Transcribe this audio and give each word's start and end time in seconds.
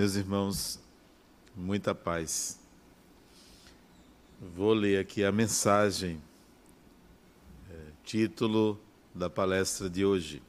Meus 0.00 0.14
irmãos, 0.14 0.80
muita 1.54 1.94
paz. 1.94 2.58
Vou 4.56 4.72
ler 4.72 4.98
aqui 4.98 5.22
a 5.22 5.30
mensagem, 5.30 6.18
é, 7.70 7.76
título 8.02 8.80
da 9.14 9.28
palestra 9.28 9.90
de 9.90 10.02
hoje: 10.02 10.42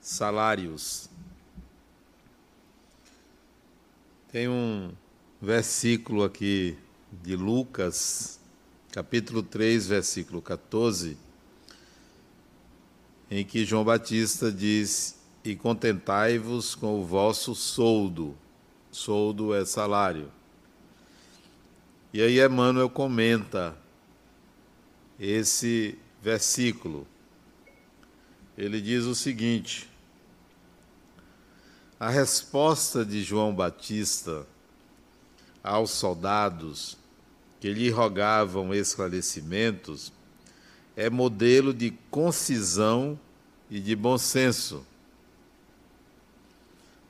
Salários. 0.00 1.10
Tem 4.32 4.48
um 4.48 4.94
versículo 5.38 6.24
aqui 6.24 6.74
de 7.12 7.36
Lucas, 7.36 8.40
capítulo 8.92 9.42
3, 9.42 9.88
versículo 9.88 10.40
14, 10.40 11.18
em 13.30 13.44
que 13.44 13.62
João 13.66 13.84
Batista 13.84 14.50
diz: 14.50 15.15
e 15.46 15.54
contentai-vos 15.54 16.74
com 16.74 17.00
o 17.00 17.04
vosso 17.04 17.54
soldo. 17.54 18.36
Soldo 18.90 19.54
é 19.54 19.64
salário. 19.64 20.32
E 22.12 22.20
aí 22.20 22.40
Emmanuel 22.40 22.90
comenta 22.90 23.76
esse 25.20 25.96
versículo. 26.20 27.06
Ele 28.58 28.80
diz 28.80 29.04
o 29.04 29.14
seguinte: 29.14 29.88
A 32.00 32.10
resposta 32.10 33.04
de 33.04 33.22
João 33.22 33.54
Batista 33.54 34.44
aos 35.62 35.92
soldados 35.92 36.98
que 37.60 37.72
lhe 37.72 37.88
rogavam 37.88 38.74
esclarecimentos 38.74 40.12
é 40.96 41.08
modelo 41.08 41.72
de 41.72 41.92
concisão 42.10 43.18
e 43.70 43.78
de 43.78 43.94
bom 43.94 44.18
senso 44.18 44.84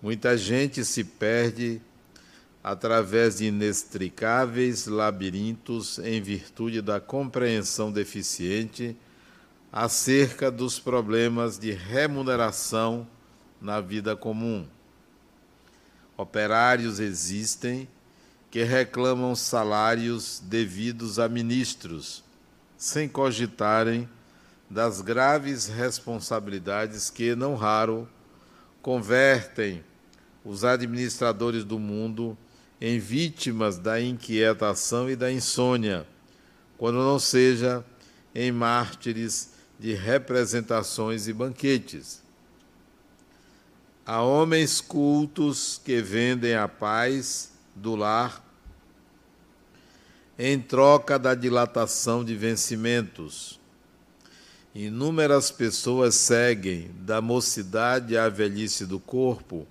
Muita 0.03 0.37
gente 0.37 0.85
se 0.85 1.03
perde 1.03 1.81
através 2.63 3.39
de 3.39 3.47
inextricáveis 3.47 4.87
labirintos 4.87 5.99
em 6.01 6.21
virtude 6.21 6.83
da 6.83 7.01
compreensão 7.01 7.91
deficiente 7.91 8.97
acerca 9.73 10.51
dos 10.51 10.79
problemas 10.79 11.59
de 11.59 11.71
remuneração 11.71 13.07
na 13.61 13.81
vida 13.81 14.17
comum. 14.17 14.67
Operários 16.17 16.99
existem 16.99 17.89
que 18.51 18.63
reclamam 18.63 19.35
salários 19.35 20.43
devidos 20.45 21.19
a 21.19 21.29
ministros, 21.29 22.25
sem 22.77 23.09
cogitarem 23.09 24.09
das 24.69 25.01
graves 25.01 25.67
responsabilidades 25.67 27.11
que, 27.11 27.35
não 27.35 27.55
raro, 27.55 28.09
convertem 28.87 29.83
os 30.45 30.63
administradores 30.63 31.65
do 31.65 31.77
mundo 31.77 32.39
em 32.81 33.01
vítimas 33.01 33.79
da 33.79 34.01
inquietação 34.01 35.11
e 35.11 35.17
da 35.17 35.33
insônia, 35.33 36.07
quando 36.79 36.99
não 36.99 37.19
seja 37.19 37.85
em 38.33 38.53
mártires 38.53 39.55
de 39.77 39.93
representações 39.93 41.27
e 41.27 41.33
banquetes. 41.33 42.23
Há 44.07 44.23
homens 44.23 44.81
cultos 44.81 45.81
que 45.85 46.01
vendem 46.01 46.55
a 46.55 46.69
paz 46.69 47.51
do 47.75 47.97
lar 47.97 48.41
em 50.39 50.61
troca 50.61 51.19
da 51.19 51.35
dilatação 51.35 52.25
de 52.25 52.37
vencimentos. 52.37 53.56
Inúmeras 54.79 55.51
pessoas 55.51 56.15
seguem 56.15 56.91
da 57.01 57.23
mocidade 57.23 58.19
à 58.19 58.29
velhice 58.29 58.85
do 58.85 59.01
corpo 59.01 59.67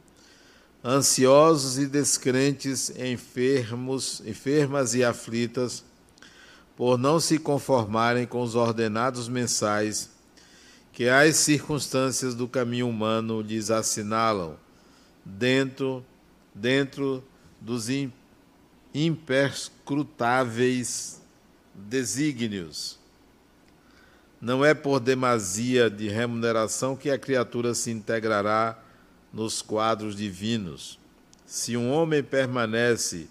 ansiosos 0.84 1.78
e 1.78 1.86
descrentes, 1.86 2.90
enfermos, 2.90 4.24
enfermas 4.26 4.96
e 4.96 5.04
aflitas, 5.04 5.84
por 6.76 6.98
não 6.98 7.20
se 7.20 7.38
conformarem 7.38 8.26
com 8.26 8.42
os 8.42 8.56
ordenados 8.56 9.28
mensais 9.28 10.10
que 10.92 11.08
as 11.08 11.36
circunstâncias 11.36 12.34
do 12.34 12.48
caminho 12.48 12.90
humano 12.90 13.42
lhes 13.42 13.70
assinalam, 13.70 14.58
dentro, 15.24 16.04
dentro 16.52 17.24
dos 17.62 17.90
imperscrutáveis 18.92 21.22
desígnios. 21.76 23.05
Não 24.42 24.64
é 24.64 24.74
por 24.74 25.00
demasia 25.00 25.90
de 25.90 26.08
remuneração 26.08 26.96
que 26.96 27.10
a 27.10 27.18
criatura 27.18 27.74
se 27.74 27.92
integrará 27.92 28.78
nos 29.34 29.62
quadros 29.62 30.16
divinos. 30.16 31.00
Se 31.46 31.78
um 31.78 31.92
homem 31.92 32.24
permanece 32.24 33.28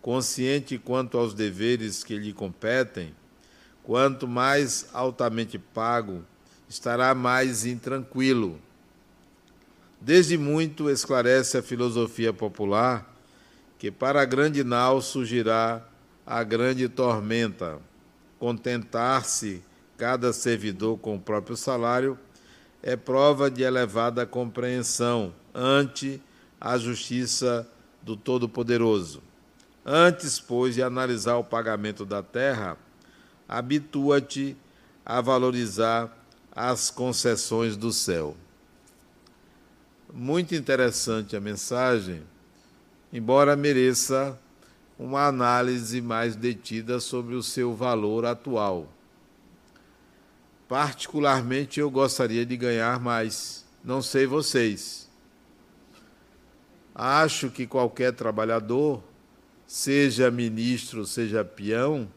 consciente 0.00 0.78
quanto 0.78 1.18
aos 1.18 1.34
deveres 1.34 2.02
que 2.02 2.16
lhe 2.16 2.32
competem, 2.32 3.14
quanto 3.82 4.26
mais 4.26 4.88
altamente 4.92 5.58
pago, 5.58 6.24
estará 6.68 7.14
mais 7.14 7.64
intranquilo. 7.66 8.58
Desde 10.00 10.38
muito 10.38 10.88
esclarece 10.88 11.58
a 11.58 11.62
filosofia 11.62 12.32
popular 12.32 13.06
que 13.78 13.90
para 13.90 14.22
a 14.22 14.24
grande 14.24 14.62
nau 14.62 15.00
surgirá 15.00 15.82
a 16.26 16.42
grande 16.42 16.88
tormenta. 16.88 17.78
Contentar-se 18.38 19.62
cada 20.00 20.32
servidor 20.32 20.98
com 20.98 21.16
o 21.16 21.20
próprio 21.20 21.58
salário 21.58 22.18
é 22.82 22.96
prova 22.96 23.50
de 23.50 23.62
elevada 23.62 24.24
compreensão 24.24 25.34
ante 25.54 26.22
a 26.58 26.78
justiça 26.78 27.68
do 28.00 28.16
Todo-Poderoso. 28.16 29.22
Antes, 29.84 30.40
pois, 30.40 30.74
de 30.74 30.82
analisar 30.82 31.36
o 31.36 31.44
pagamento 31.44 32.06
da 32.06 32.22
terra, 32.22 32.78
habitua-te 33.46 34.56
a 35.04 35.20
valorizar 35.20 36.10
as 36.50 36.88
concessões 36.88 37.76
do 37.76 37.92
céu. 37.92 38.34
Muito 40.10 40.54
interessante 40.54 41.36
a 41.36 41.40
mensagem, 41.42 42.22
embora 43.12 43.54
mereça 43.54 44.38
uma 44.98 45.26
análise 45.26 46.00
mais 46.00 46.34
detida 46.34 47.00
sobre 47.00 47.34
o 47.34 47.42
seu 47.42 47.74
valor 47.74 48.24
atual. 48.24 48.88
Particularmente, 50.70 51.80
eu 51.80 51.90
gostaria 51.90 52.46
de 52.46 52.56
ganhar 52.56 53.00
mais. 53.00 53.64
Não 53.82 54.00
sei 54.00 54.24
vocês. 54.24 55.10
Acho 56.94 57.50
que 57.50 57.66
qualquer 57.66 58.12
trabalhador, 58.12 59.02
seja 59.66 60.30
ministro, 60.30 61.04
seja 61.04 61.44
peão, 61.44 62.08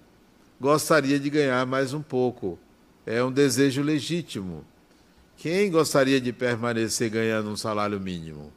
gostaria 0.62 1.19
de 1.19 1.31
ganhar 1.31 1.66
mais 1.66 1.96
um 1.96 2.02
pouco. 2.03 2.59
É 3.08 3.24
um 3.24 3.31
desejo 3.31 3.81
legítimo. 3.81 4.63
Quem 5.36 5.72
gostaria 5.72 6.22
de 6.22 6.31
permanecer 6.31 7.09
ganhando 7.09 7.50
um 7.50 7.58
salário 7.58 8.00
mínimo? 8.00 8.53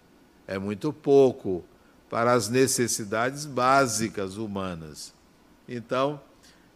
É 0.46 0.58
muito 0.58 0.92
pouco 0.92 1.64
para 2.10 2.34
as 2.34 2.50
necessidades 2.50 3.46
básicas 3.46 4.36
humanas. 4.36 5.14
Então, 5.66 6.20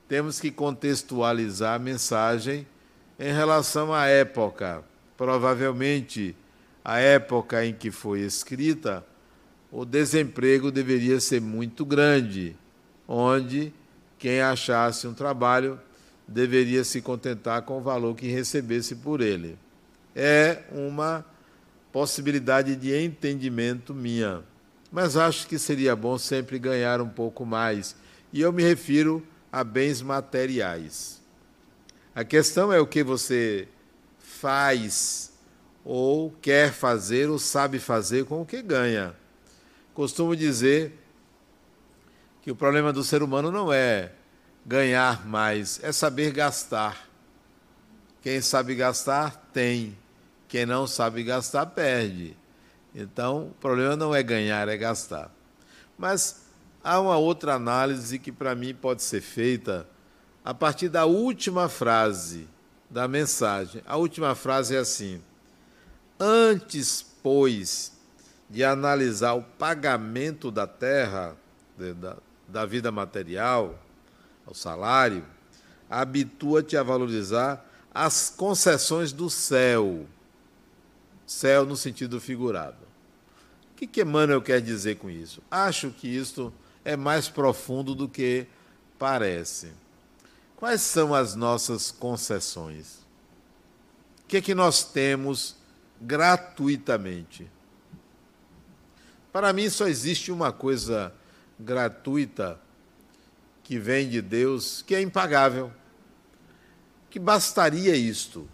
temos 0.09 0.41
que 0.41 0.51
contextualizar 0.51 1.75
a 1.75 1.79
mensagem 1.79 2.67
em 3.21 3.35
relação 3.35 3.93
à 3.93 4.07
época. 4.07 4.83
Provavelmente, 5.15 6.35
a 6.83 6.99
época 6.99 7.67
em 7.67 7.75
que 7.75 7.91
foi 7.91 8.21
escrita, 8.21 9.05
o 9.71 9.85
desemprego 9.85 10.71
deveria 10.71 11.21
ser 11.21 11.43
muito 11.43 11.85
grande, 11.85 12.57
onde 13.07 13.75
quem 14.19 14.41
achasse 14.41 15.07
um 15.07 15.13
trabalho 15.13 15.79
deveria 16.27 16.83
se 16.83 17.03
contentar 17.03 17.61
com 17.63 17.77
o 17.77 17.83
valor 17.83 18.17
que 18.17 18.27
recebesse 18.27 18.97
por 18.97 19.21
ele. 19.21 19.59
É 20.17 20.63
uma 20.73 21.25
possibilidade 21.93 22.75
de 22.75 22.97
entendimento 22.97 23.93
minha, 23.95 24.43
mas 24.91 25.17
acho 25.17 25.47
que 25.47 25.59
seria 25.59 25.95
bom 25.95 26.17
sempre 26.17 26.59
ganhar 26.59 27.01
um 27.03 27.09
pouco 27.09 27.45
mais, 27.45 27.95
e 28.33 28.41
eu 28.41 28.53
me 28.53 28.63
refiro 28.63 29.23
a 29.53 29.63
bens 29.63 30.01
materiais. 30.01 31.20
A 32.15 32.25
questão 32.25 32.73
é 32.73 32.81
o 32.81 32.87
que 32.87 33.05
você 33.05 33.69
faz 34.19 35.33
ou 35.85 36.33
quer 36.43 36.73
fazer 36.73 37.31
ou 37.31 37.39
sabe 37.39 37.79
fazer 37.79 38.25
com 38.25 38.43
o 38.43 38.47
que 38.47 38.61
ganha. 38.63 39.15
Costumo 39.95 40.35
dizer 40.35 40.99
que 42.43 42.51
o 42.51 42.57
problema 42.57 42.93
do 42.93 43.05
ser 43.05 43.23
humano 43.23 43.53
não 43.53 43.73
é 43.73 44.13
ganhar 44.67 45.27
mais, 45.27 45.79
é 45.85 45.93
saber 45.93 46.33
gastar. 46.33 47.09
Quem 48.23 48.41
sabe 48.41 48.75
gastar, 48.75 49.49
tem. 49.53 49.97
Quem 50.49 50.67
não 50.67 50.87
sabe 50.87 51.23
gastar, 51.23 51.67
perde. 51.67 52.37
Então, 52.95 53.49
o 53.49 53.55
problema 53.61 53.95
não 53.95 54.13
é 54.13 54.23
ganhar, 54.23 54.69
é 54.69 54.77
gastar. 54.77 55.31
Mas 55.97 56.43
há 56.83 56.99
uma 56.99 57.17
outra 57.17 57.55
análise 57.55 58.19
que, 58.19 58.33
para 58.33 58.55
mim, 58.55 58.75
pode 58.75 59.03
ser 59.03 59.21
feita 59.21 59.87
a 60.45 60.55
partir 60.55 60.89
da 60.89 61.05
última 61.05 61.69
frase 61.69 62.49
da 62.89 63.07
mensagem. 63.07 63.83
A 63.87 63.97
última 63.97 64.35
frase 64.35 64.75
é 64.75 64.79
assim: 64.79 65.23
Antes, 66.19 67.05
pois, 67.23 67.93
de 68.49 68.65
analisar 68.65 69.35
o 69.35 69.43
pagamento 69.43 70.51
da 70.51 70.67
terra, 70.67 71.37
da, 71.77 72.17
da 72.49 72.67
vida 72.67 72.91
material, 72.91 73.79
o 74.47 74.55
salário, 74.55 75.25
habitua-te 75.89 76.77
a 76.77 76.83
valorizar 76.83 77.65
as 77.95 78.31
concessões 78.31 79.13
do 79.13 79.31
céu. 79.31 80.07
Céu 81.27 81.65
no 81.65 81.77
sentido 81.77 82.21
figurado. 82.21 82.91
O 83.73 83.77
que, 83.77 83.87
que 83.87 84.03
Emmanuel 84.03 84.43
quer 84.43 84.61
dizer 84.61 84.97
com 84.97 85.09
isso? 85.09 85.41
Acho 85.51 85.91
que 85.91 86.09
isto 86.09 86.53
é 86.85 86.97
mais 86.97 87.29
profundo 87.29 87.95
do 87.95 88.09
que 88.09 88.47
parece. 88.99 89.73
Quais 90.61 90.83
são 90.83 91.15
as 91.15 91.35
nossas 91.35 91.91
concessões? 91.91 92.99
O 94.23 94.29
que 94.29 94.37
é 94.37 94.41
que 94.43 94.55
nós 94.55 94.85
temos 94.85 95.57
gratuitamente? 95.99 97.51
Para 99.33 99.55
mim 99.55 99.71
só 99.71 99.89
existe 99.89 100.31
uma 100.31 100.53
coisa 100.53 101.15
gratuita 101.59 102.61
que 103.65 103.79
vem 103.79 104.07
de 104.07 104.21
Deus, 104.21 104.83
que 104.83 104.95
é 104.95 105.01
impagável. 105.01 105.73
Que 107.09 107.19
bastaria 107.19 107.97
isto, 107.97 108.47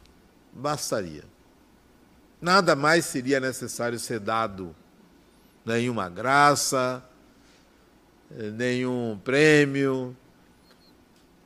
bastaria. 0.53 1.25
Nada 2.41 2.77
mais 2.77 3.05
seria 3.05 3.41
necessário 3.41 3.99
ser 3.99 4.21
dado, 4.21 4.77
nenhuma 5.65 6.09
graça, 6.09 7.03
nenhum 8.31 9.19
prêmio, 9.25 10.17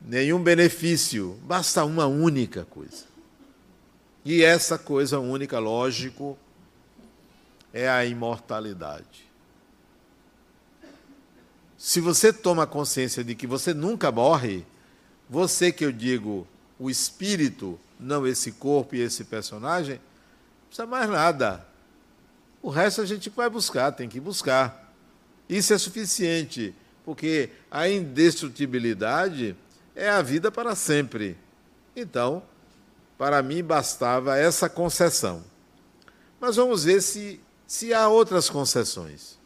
nenhum 0.05 0.41
benefício, 0.41 1.39
basta 1.43 1.85
uma 1.85 2.07
única 2.07 2.65
coisa. 2.65 3.05
E 4.23 4.43
essa 4.43 4.77
coisa 4.77 5.19
única, 5.19 5.59
lógico, 5.59 6.37
é 7.73 7.89
a 7.89 8.05
imortalidade. 8.05 9.29
Se 11.77 11.99
você 11.99 12.31
toma 12.31 12.67
consciência 12.67 13.23
de 13.23 13.33
que 13.33 13.47
você 13.47 13.73
nunca 13.73 14.11
morre, 14.11 14.63
você 15.29 15.71
que 15.71 15.83
eu 15.83 15.91
digo, 15.91 16.47
o 16.77 16.89
espírito, 16.89 17.79
não 17.99 18.27
esse 18.27 18.51
corpo 18.51 18.95
e 18.95 19.01
esse 19.01 19.23
personagem, 19.23 19.95
não 19.95 20.67
precisa 20.67 20.85
mais 20.85 21.09
nada. 21.09 21.65
O 22.61 22.69
resto 22.69 23.01
a 23.01 23.05
gente 23.05 23.29
vai 23.31 23.49
buscar, 23.49 23.91
tem 23.91 24.07
que 24.07 24.19
buscar. 24.19 24.93
Isso 25.49 25.73
é 25.73 25.77
suficiente, 25.79 26.75
porque 27.03 27.49
a 27.71 27.89
indestrutibilidade 27.89 29.55
é 29.95 30.09
a 30.09 30.21
vida 30.21 30.51
para 30.51 30.75
sempre. 30.75 31.37
Então, 31.95 32.43
para 33.17 33.41
mim 33.41 33.63
bastava 33.63 34.37
essa 34.37 34.69
concessão. 34.69 35.43
Mas 36.39 36.55
vamos 36.55 36.83
ver 36.83 37.01
se 37.01 37.39
se 37.71 37.93
há 37.93 38.09
outras 38.09 38.49
concessões. 38.49 39.39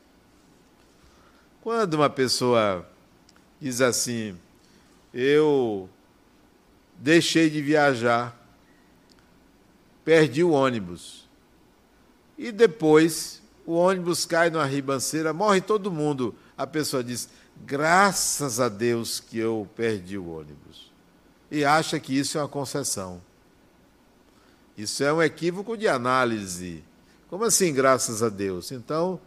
Quando 1.61 1.93
uma 1.93 2.09
pessoa 2.09 2.83
diz 3.61 3.81
assim, 3.81 4.35
eu 5.13 5.87
deixei 6.95 7.51
de 7.51 7.61
viajar, 7.61 8.35
perdi 10.03 10.43
o 10.43 10.53
ônibus, 10.53 11.29
e 12.35 12.51
depois 12.51 13.43
o 13.63 13.73
ônibus 13.73 14.25
cai 14.25 14.49
numa 14.49 14.65
ribanceira, 14.65 15.31
morre 15.31 15.61
todo 15.61 15.91
mundo. 15.91 16.33
A 16.57 16.65
pessoa 16.65 17.03
diz, 17.03 17.29
graças 17.63 18.59
a 18.59 18.69
Deus 18.69 19.19
que 19.19 19.37
eu 19.37 19.67
perdi 19.75 20.17
o 20.17 20.29
ônibus. 20.29 20.91
E 21.51 21.63
acha 21.63 21.99
que 21.99 22.17
isso 22.17 22.37
é 22.37 22.41
uma 22.41 22.47
concessão. 22.47 23.21
Isso 24.77 25.03
é 25.03 25.13
um 25.13 25.21
equívoco 25.21 25.77
de 25.77 25.87
análise 25.87 26.83
como 27.29 27.43
assim, 27.43 27.73
graças 27.73 28.21
a 28.21 28.29
Deus? 28.29 28.71
Então, 28.71 29.19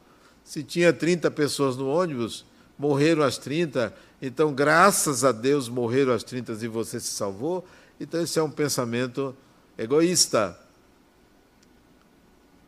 se 0.45 0.63
tinha 0.63 0.93
30 0.93 1.31
pessoas 1.31 1.77
no 1.77 1.89
ônibus, 1.89 2.45
morreram 2.79 3.23
as 3.23 3.39
30, 3.39 3.95
então, 4.23 4.53
graças 4.53 5.25
a 5.25 5.31
Deus, 5.33 5.69
morreram 5.69 6.13
as 6.13 6.23
30 6.23 6.53
e 6.53 6.69
você 6.69 6.99
se 6.99 7.09
salvou. 7.09 7.67
Então, 8.01 8.23
esse 8.23 8.39
é 8.39 8.43
um 8.43 8.51
pensamento 8.51 9.37
egoísta. 9.77 10.59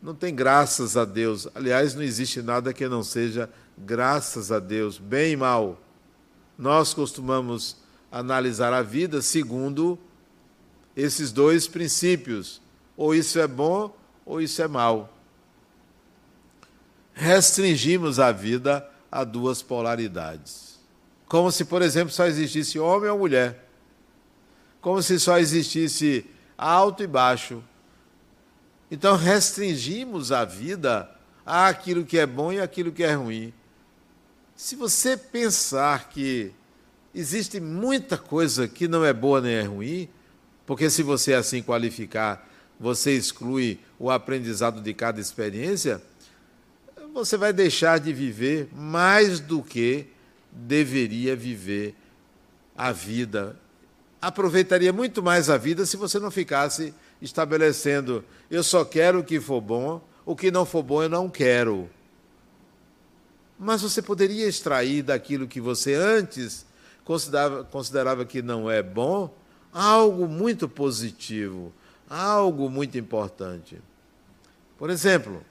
Não 0.01 0.15
tem 0.15 0.33
graças 0.33 0.97
a 0.97 1.05
Deus. 1.05 1.47
Aliás, 1.53 1.93
não 1.93 2.01
existe 2.01 2.41
nada 2.41 2.73
que 2.73 2.87
não 2.87 3.03
seja 3.03 3.49
graças 3.77 4.51
a 4.51 4.59
Deus, 4.59 4.97
bem 4.97 5.33
e 5.33 5.37
mal. 5.37 5.79
Nós 6.57 6.93
costumamos 6.93 7.77
analisar 8.11 8.73
a 8.73 8.81
vida 8.81 9.21
segundo 9.21 9.97
esses 10.95 11.31
dois 11.31 11.67
princípios. 11.67 12.61
Ou 12.97 13.13
isso 13.13 13.39
é 13.39 13.47
bom, 13.47 13.95
ou 14.25 14.41
isso 14.41 14.61
é 14.61 14.67
mal 14.67 15.21
restringimos 17.13 18.19
a 18.19 18.31
vida 18.31 18.87
a 19.11 19.23
duas 19.23 19.61
polaridades. 19.61 20.79
Como 21.27 21.51
se, 21.51 21.65
por 21.65 21.81
exemplo, 21.81 22.13
só 22.13 22.25
existisse 22.25 22.79
homem 22.79 23.09
ou 23.09 23.19
mulher. 23.19 23.69
Como 24.81 25.01
se 25.01 25.19
só 25.19 25.37
existisse 25.37 26.25
alto 26.57 27.03
e 27.03 27.07
baixo. 27.07 27.63
Então 28.91 29.15
restringimos 29.15 30.33
a 30.33 30.43
vida 30.43 31.09
àquilo 31.45 32.03
que 32.03 32.19
é 32.19 32.25
bom 32.25 32.51
e 32.51 32.59
àquilo 32.59 32.91
que 32.91 33.03
é 33.03 33.13
ruim. 33.13 33.53
Se 34.53 34.75
você 34.75 35.15
pensar 35.15 36.09
que 36.09 36.51
existe 37.15 37.61
muita 37.61 38.17
coisa 38.17 38.67
que 38.67 38.89
não 38.89 39.05
é 39.05 39.13
boa 39.13 39.39
nem 39.39 39.53
é 39.53 39.63
ruim, 39.63 40.09
porque 40.65 40.89
se 40.89 41.01
você 41.03 41.33
assim 41.33 41.63
qualificar, 41.63 42.45
você 42.77 43.15
exclui 43.15 43.79
o 43.97 44.11
aprendizado 44.11 44.81
de 44.81 44.93
cada 44.93 45.21
experiência, 45.21 46.01
você 47.13 47.37
vai 47.37 47.53
deixar 47.53 47.97
de 47.97 48.11
viver 48.11 48.67
mais 48.75 49.39
do 49.39 49.63
que 49.63 50.07
deveria 50.51 51.33
viver 51.33 51.95
a 52.77 52.91
vida. 52.91 53.57
Aproveitaria 54.21 54.91
muito 54.91 55.23
mais 55.23 55.49
a 55.49 55.57
vida 55.57 55.85
se 55.85 55.95
você 55.95 56.19
não 56.19 56.29
ficasse 56.29 56.93
estabelecendo: 57.21 58.23
eu 58.49 58.63
só 58.63 58.83
quero 58.83 59.19
o 59.19 59.23
que 59.23 59.39
for 59.39 59.61
bom, 59.61 60.01
o 60.25 60.35
que 60.35 60.51
não 60.51 60.65
for 60.65 60.83
bom 60.83 61.03
eu 61.03 61.09
não 61.09 61.29
quero. 61.29 61.89
Mas 63.57 63.81
você 63.81 64.01
poderia 64.01 64.47
extrair 64.47 65.03
daquilo 65.03 65.47
que 65.47 65.61
você 65.61 65.93
antes 65.93 66.65
considerava, 67.05 67.63
considerava 67.63 68.25
que 68.25 68.41
não 68.41 68.69
é 68.69 68.81
bom 68.81 69.33
algo 69.71 70.27
muito 70.27 70.67
positivo, 70.67 71.71
algo 72.09 72.69
muito 72.69 72.97
importante. 72.97 73.79
Por 74.77 74.89
exemplo, 74.89 75.45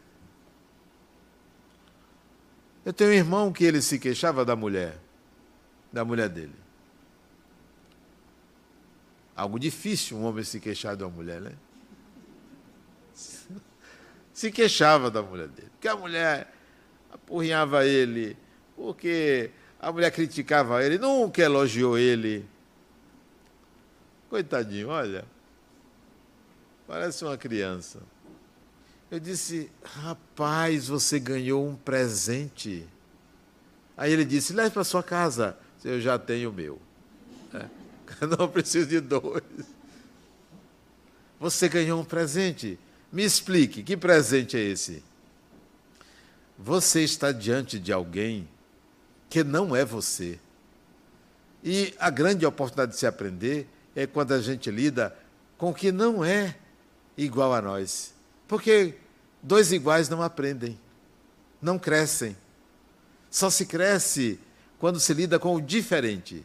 eu 2.85 2.93
tenho 2.93 3.11
um 3.11 3.15
irmão 3.15 3.53
que 3.53 3.65
ele 3.65 3.81
se 3.81 3.99
queixava 3.99 4.45
da 4.45 4.57
mulher, 4.57 4.99
da 5.93 6.05
mulher 6.05 6.29
dele. 6.29 6.60
Algo 9.41 9.59
difícil 9.59 10.19
um 10.19 10.25
homem 10.25 10.45
se 10.45 10.61
queixar 10.61 10.95
de 10.95 11.03
uma 11.03 11.09
mulher, 11.09 11.41
né? 11.41 11.53
Se 14.35 14.53
queixava 14.53 15.11
da 15.11 15.23
mulher 15.23 15.49
dele. 15.49 15.71
Porque 15.71 15.89
a 15.89 15.97
mulher 15.97 16.55
apurrinhava 17.11 17.87
ele, 17.87 18.37
porque 18.77 19.51
a 19.81 19.91
mulher 19.91 20.11
criticava 20.11 20.85
ele, 20.85 20.99
nunca 20.99 21.41
elogiou 21.41 21.97
ele. 21.97 22.47
Coitadinho, 24.29 24.89
olha. 24.89 25.25
Parece 26.87 27.25
uma 27.25 27.39
criança. 27.39 28.03
Eu 29.11 29.19
disse, 29.19 29.73
rapaz, 29.83 30.87
você 30.89 31.19
ganhou 31.19 31.67
um 31.67 31.75
presente. 31.75 32.87
Aí 33.97 34.13
ele 34.13 34.27
disse, 34.27 34.53
leve 34.53 34.69
para 34.69 34.85
sua 34.85 35.03
casa. 35.03 35.57
Eu 35.83 35.99
já 35.99 36.19
tenho 36.19 36.51
o 36.51 36.53
meu. 36.53 36.79
Não 38.39 38.49
preciso 38.49 38.89
de 38.89 39.01
dois. 39.01 39.43
Você 41.39 41.69
ganhou 41.69 42.01
um 42.01 42.05
presente. 42.05 42.79
Me 43.13 43.25
explique, 43.25 43.83
que 43.83 43.97
presente 43.97 44.57
é 44.57 44.61
esse? 44.61 45.03
Você 46.59 47.03
está 47.03 47.33
diante 47.33 47.79
de 47.79 47.93
alguém 47.93 48.47
que 49.31 49.43
não 49.43 49.75
é 49.75 49.85
você. 49.85 50.39
E 51.65 51.95
a 51.99 52.11
grande 52.11 52.45
oportunidade 52.45 52.93
de 52.93 52.99
se 52.99 53.07
aprender 53.07 53.67
é 53.97 54.07
quando 54.07 54.33
a 54.33 54.41
gente 54.41 54.71
lida 54.71 55.17
com 55.57 55.71
o 55.71 55.75
que 55.75 55.91
não 55.91 56.25
é 56.25 56.57
igual 57.17 57.55
a 57.55 57.63
nós. 57.63 58.13
Porque 58.47 58.95
dois 59.43 59.73
iguais 59.73 60.09
não 60.09 60.23
aprendem, 60.23 60.79
não 61.63 61.79
crescem. 61.79 62.37
Só 63.31 63.49
se 63.49 63.65
cresce 63.65 64.39
quando 64.79 65.01
se 65.01 65.15
lida 65.15 65.39
com 65.39 65.55
o 65.55 65.61
diferente. 65.61 66.45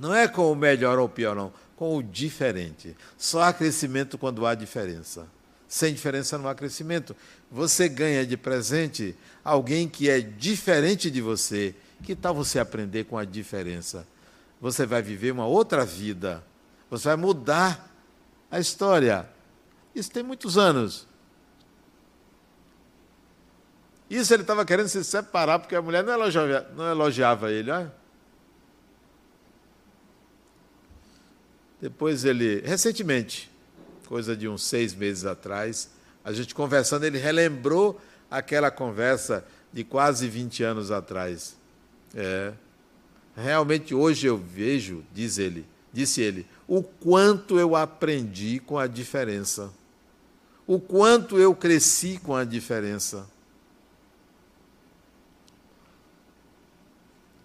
Não 0.00 0.14
é 0.14 0.26
com 0.26 0.50
o 0.50 0.56
melhor 0.56 0.98
ou 0.98 1.04
o 1.04 1.08
pior, 1.10 1.36
não. 1.36 1.52
Com 1.76 1.94
o 1.94 2.02
diferente. 2.02 2.96
Só 3.18 3.42
há 3.42 3.52
crescimento 3.52 4.16
quando 4.16 4.46
há 4.46 4.54
diferença. 4.54 5.28
Sem 5.68 5.92
diferença 5.92 6.38
não 6.38 6.48
há 6.48 6.54
crescimento. 6.54 7.14
Você 7.50 7.86
ganha 7.86 8.26
de 8.26 8.34
presente 8.34 9.14
alguém 9.44 9.86
que 9.86 10.08
é 10.08 10.18
diferente 10.18 11.10
de 11.10 11.20
você. 11.20 11.74
Que 12.02 12.16
tal 12.16 12.34
você 12.34 12.58
aprender 12.58 13.04
com 13.04 13.18
a 13.18 13.26
diferença? 13.26 14.06
Você 14.58 14.86
vai 14.86 15.02
viver 15.02 15.32
uma 15.32 15.46
outra 15.46 15.84
vida. 15.84 16.42
Você 16.88 17.08
vai 17.08 17.16
mudar 17.16 17.94
a 18.50 18.58
história. 18.58 19.28
Isso 19.94 20.10
tem 20.10 20.22
muitos 20.22 20.56
anos. 20.56 21.06
Isso 24.08 24.32
ele 24.32 24.42
estava 24.42 24.64
querendo 24.64 24.88
se 24.88 25.04
separar 25.04 25.58
porque 25.58 25.76
a 25.76 25.82
mulher 25.82 26.02
não 26.02 26.14
elogiava, 26.14 26.66
não 26.74 26.90
elogiava 26.90 27.52
ele. 27.52 27.70
Olha. 27.70 27.99
Depois 31.80 32.24
ele, 32.24 32.60
recentemente, 32.60 33.50
coisa 34.06 34.36
de 34.36 34.48
uns 34.48 34.62
seis 34.64 34.94
meses 34.94 35.24
atrás, 35.24 35.88
a 36.24 36.32
gente 36.32 36.54
conversando, 36.54 37.04
ele 37.04 37.18
relembrou 37.18 38.00
aquela 38.30 38.70
conversa 38.70 39.44
de 39.72 39.84
quase 39.84 40.28
20 40.28 40.62
anos 40.62 40.90
atrás. 40.90 41.56
É. 42.14 42.52
Realmente 43.36 43.94
hoje 43.94 44.26
eu 44.26 44.36
vejo, 44.36 45.04
diz 45.14 45.38
ele, 45.38 45.64
disse 45.92 46.20
ele, 46.20 46.46
o 46.68 46.82
quanto 46.82 47.58
eu 47.58 47.74
aprendi 47.74 48.60
com 48.60 48.78
a 48.78 48.86
diferença. 48.86 49.72
O 50.66 50.78
quanto 50.78 51.38
eu 51.38 51.54
cresci 51.54 52.18
com 52.22 52.34
a 52.34 52.44
diferença. 52.44 53.26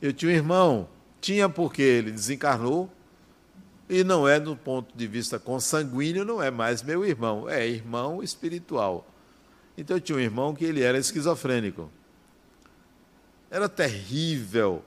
Eu 0.02 0.12
tinha 0.14 0.32
um 0.32 0.36
irmão, 0.36 0.90
tinha 1.22 1.48
porque 1.50 1.82
ele 1.82 2.12
desencarnou, 2.12 2.92
e 3.90 4.04
não 4.04 4.28
é 4.28 4.40
do 4.40 4.56
ponto 4.56 4.96
de 4.98 5.08
vista 5.08 5.38
consanguíneo, 5.38 6.26
não 6.26 6.42
é 6.42 6.50
mais 6.50 6.82
meu 6.82 7.06
irmão, 7.06 7.48
é 7.48 7.68
irmão 7.68 8.24
espiritual. 8.24 9.06
Então 9.78 9.98
eu 9.98 10.02
tinha 10.02 10.18
um 10.18 10.22
irmão 10.22 10.56
que 10.56 10.66
ele 10.66 10.82
era 10.82 10.98
esquizofrênico. 10.98 11.92
Era 13.50 13.70
terrível 13.70 14.84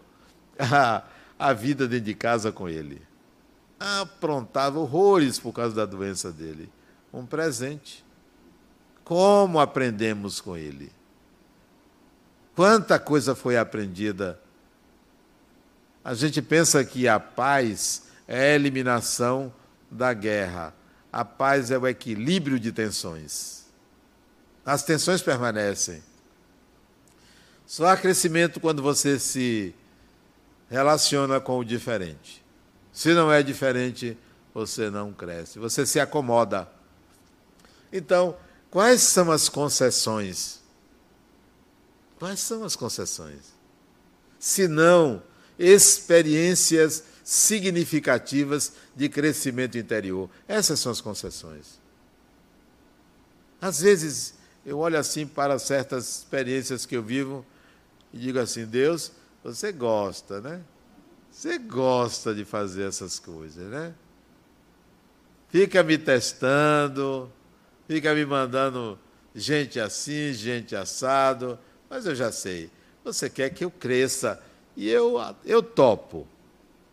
a, 0.58 1.04
a 1.38 1.52
vida 1.52 1.86
dentro 1.86 2.06
de 2.06 2.14
casa 2.14 2.50
com 2.50 2.68
ele. 2.68 3.00
Aprontava 3.78 4.78
horrores 4.80 5.38
por 5.38 5.52
causa 5.52 5.74
da 5.74 5.86
doença 5.86 6.32
dele. 6.32 6.68
Um 7.12 7.24
presente. 7.24 8.04
Como 9.04 9.60
aprendemos 9.60 10.40
com 10.40 10.56
ele? 10.56 10.90
Quanta 12.56 12.98
coisa 12.98 13.36
foi 13.36 13.56
aprendida. 13.56 14.40
A 16.04 16.12
gente 16.14 16.42
pensa 16.42 16.84
que 16.84 17.06
a 17.06 17.20
paz 17.20 18.07
é 18.28 18.52
a 18.52 18.54
eliminação 18.54 19.52
da 19.90 20.12
guerra. 20.12 20.74
A 21.10 21.24
paz 21.24 21.70
é 21.70 21.78
o 21.78 21.88
equilíbrio 21.88 22.60
de 22.60 22.70
tensões. 22.70 23.64
As 24.64 24.82
tensões 24.82 25.22
permanecem. 25.22 26.02
Só 27.66 27.86
há 27.86 27.96
crescimento 27.96 28.60
quando 28.60 28.82
você 28.82 29.18
se 29.18 29.74
relaciona 30.70 31.40
com 31.40 31.58
o 31.58 31.64
diferente. 31.64 32.44
Se 32.92 33.14
não 33.14 33.32
é 33.32 33.42
diferente, 33.42 34.16
você 34.52 34.90
não 34.90 35.12
cresce, 35.12 35.58
você 35.58 35.86
se 35.86 35.98
acomoda. 35.98 36.68
Então, 37.90 38.36
quais 38.70 39.00
são 39.02 39.30
as 39.30 39.48
concessões? 39.48 40.60
Quais 42.18 42.40
são 42.40 42.64
as 42.64 42.76
concessões? 42.76 43.54
Se 44.38 44.68
não 44.68 45.22
experiências 45.58 47.04
significativas 47.28 48.72
de 48.96 49.06
crescimento 49.06 49.76
interior. 49.76 50.30
Essas 50.48 50.80
são 50.80 50.90
as 50.90 50.98
concessões. 50.98 51.78
Às 53.60 53.82
vezes 53.82 54.32
eu 54.64 54.78
olho 54.78 54.98
assim 54.98 55.26
para 55.26 55.58
certas 55.58 56.20
experiências 56.20 56.86
que 56.86 56.96
eu 56.96 57.02
vivo 57.02 57.44
e 58.14 58.18
digo 58.18 58.38
assim: 58.38 58.64
Deus, 58.64 59.12
você 59.44 59.70
gosta, 59.70 60.40
né? 60.40 60.62
Você 61.30 61.58
gosta 61.58 62.34
de 62.34 62.46
fazer 62.46 62.88
essas 62.88 63.18
coisas, 63.18 63.70
né? 63.70 63.92
Fica 65.50 65.82
me 65.82 65.98
testando, 65.98 67.30
fica 67.86 68.14
me 68.14 68.24
mandando 68.24 68.98
gente 69.34 69.78
assim, 69.78 70.32
gente 70.32 70.74
assado, 70.74 71.58
mas 71.90 72.06
eu 72.06 72.14
já 72.14 72.32
sei. 72.32 72.70
Você 73.04 73.28
quer 73.28 73.50
que 73.50 73.66
eu 73.66 73.70
cresça 73.70 74.42
e 74.74 74.88
eu, 74.88 75.16
eu 75.44 75.62
topo. 75.62 76.26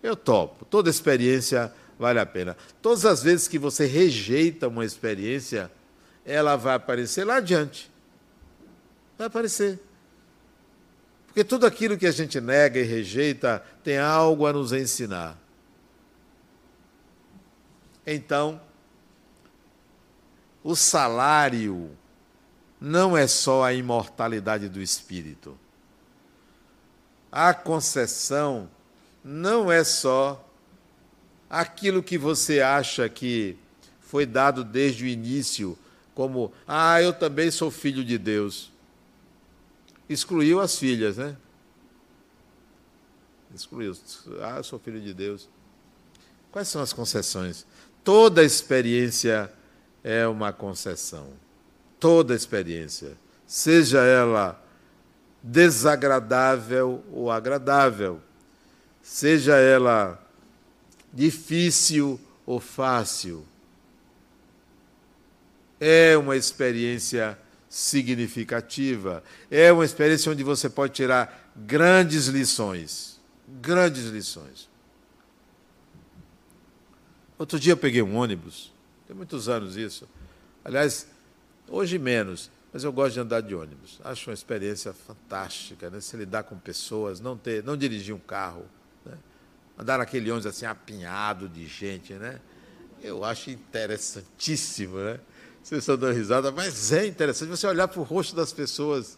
Eu 0.06 0.16
topo. 0.16 0.66
Toda 0.66 0.88
experiência 0.88 1.74
vale 1.98 2.20
a 2.20 2.26
pena. 2.28 2.56
Todas 2.80 3.08
as 3.08 3.24
vezes 3.24 3.48
que 3.48 3.58
você 3.58 3.88
rejeita 3.88 4.68
uma 4.68 4.86
experiência, 4.86 5.72
ela 6.24 6.56
vai 6.56 6.76
aparecer 6.76 7.24
lá 7.24 7.38
adiante. 7.38 7.92
Vai 9.18 9.26
aparecer. 9.26 9.80
Porque 11.26 11.44
tudo 11.44 11.66
aquilo 11.66 11.98
que 11.98 12.06
a 12.06 12.12
gente 12.12 12.40
nega 12.40 12.80
e 12.80 12.84
rejeita 12.84 13.66
tem 13.84 13.98
algo 13.98 14.46
a 14.46 14.54
nos 14.54 14.72
ensinar. 14.72 15.40
Então, 18.06 18.62
o 20.64 20.76
salário 20.76 21.90
não 22.80 23.18
é 23.18 23.26
só 23.26 23.64
a 23.64 23.74
imortalidade 23.74 24.70
do 24.70 24.80
espírito. 24.80 25.58
A 27.32 27.56
concessão 27.56 28.70
não 29.28 29.72
é 29.72 29.84
só 29.84 30.48
aquilo 31.50 32.04
que 32.04 32.16
você 32.16 32.62
acha 32.62 33.10
que 33.10 33.58
foi 34.00 34.24
dado 34.24 34.64
desde 34.64 35.04
o 35.04 35.08
início, 35.08 35.76
como, 36.14 36.54
ah, 36.68 37.02
eu 37.02 37.12
também 37.12 37.50
sou 37.50 37.72
filho 37.72 38.06
de 38.06 38.20
Deus. 38.20 38.72
Excluiu 40.08 40.60
as 40.60 40.78
filhas, 40.78 41.18
né? 41.18 41.36
Excluiu. 43.54 43.98
Ah, 44.44 44.58
eu 44.58 44.64
sou 44.64 44.78
filho 44.78 45.02
de 45.02 45.12
Deus. 45.12 45.50
Quais 46.52 46.68
são 46.68 46.84
as 46.84 46.94
concessões? 46.94 47.66
Toda 48.04 48.44
experiência 48.44 49.52
é 50.04 50.28
uma 50.28 50.54
concessão. 50.54 51.30
Toda 52.00 52.36
experiência. 52.36 53.18
Seja 53.48 54.04
ela 54.04 54.64
desagradável 55.42 57.04
ou 57.12 57.32
agradável 57.32 58.22
seja 59.06 59.56
ela 59.56 60.20
difícil 61.14 62.20
ou 62.44 62.60
fácil, 62.60 63.46
é 65.80 66.18
uma 66.18 66.36
experiência 66.36 67.38
significativa, 67.70 69.24
é 69.52 69.72
uma 69.72 69.86
experiência 69.86 70.32
onde 70.32 70.44
você 70.44 70.68
pode 70.68 70.94
tirar 70.94 71.52
grandes 71.56 72.26
lições. 72.26 73.22
Grandes 73.48 74.06
lições. 74.06 74.68
Outro 77.38 77.60
dia 77.60 77.74
eu 77.74 77.78
peguei 77.78 78.02
um 78.02 78.16
ônibus, 78.16 78.74
tem 79.06 79.16
muitos 79.16 79.48
anos 79.48 79.78
isso. 79.78 80.10
Aliás, 80.64 81.08
hoje 81.68 82.00
menos, 82.00 82.50
mas 82.74 82.84
eu 82.84 82.92
gosto 82.92 83.14
de 83.14 83.20
andar 83.20 83.42
de 83.42 83.54
ônibus. 83.54 84.00
Acho 84.04 84.32
uma 84.32 84.34
experiência 84.34 84.92
fantástica, 84.94 85.92
né? 85.92 86.02
Se 86.02 86.18
lidar 86.18 86.44
com 86.44 86.58
pessoas, 86.58 87.20
não 87.20 87.38
ter, 87.38 87.64
não 87.64 87.78
dirigir 87.78 88.16
um 88.16 88.20
carro, 88.20 88.66
andar 89.78 90.00
naquele 90.00 90.32
ônibus 90.32 90.46
assim, 90.48 90.66
apinhado 90.66 91.50
de 91.50 91.68
gente, 91.68 92.14
né? 92.14 92.40
Eu 93.02 93.24
acho 93.24 93.50
interessantíssimo, 93.50 94.98
né? 94.98 95.20
Vocês 95.62 95.80
estão 95.80 95.98
dando 95.98 96.16
risada, 96.16 96.52
mas 96.52 96.92
é 96.92 97.06
interessante 97.06 97.50
você 97.50 97.66
olhar 97.68 97.88
para 97.88 98.00
o 98.00 98.04
rosto 98.04 98.36
das 98.36 98.54
pessoas. 98.54 99.18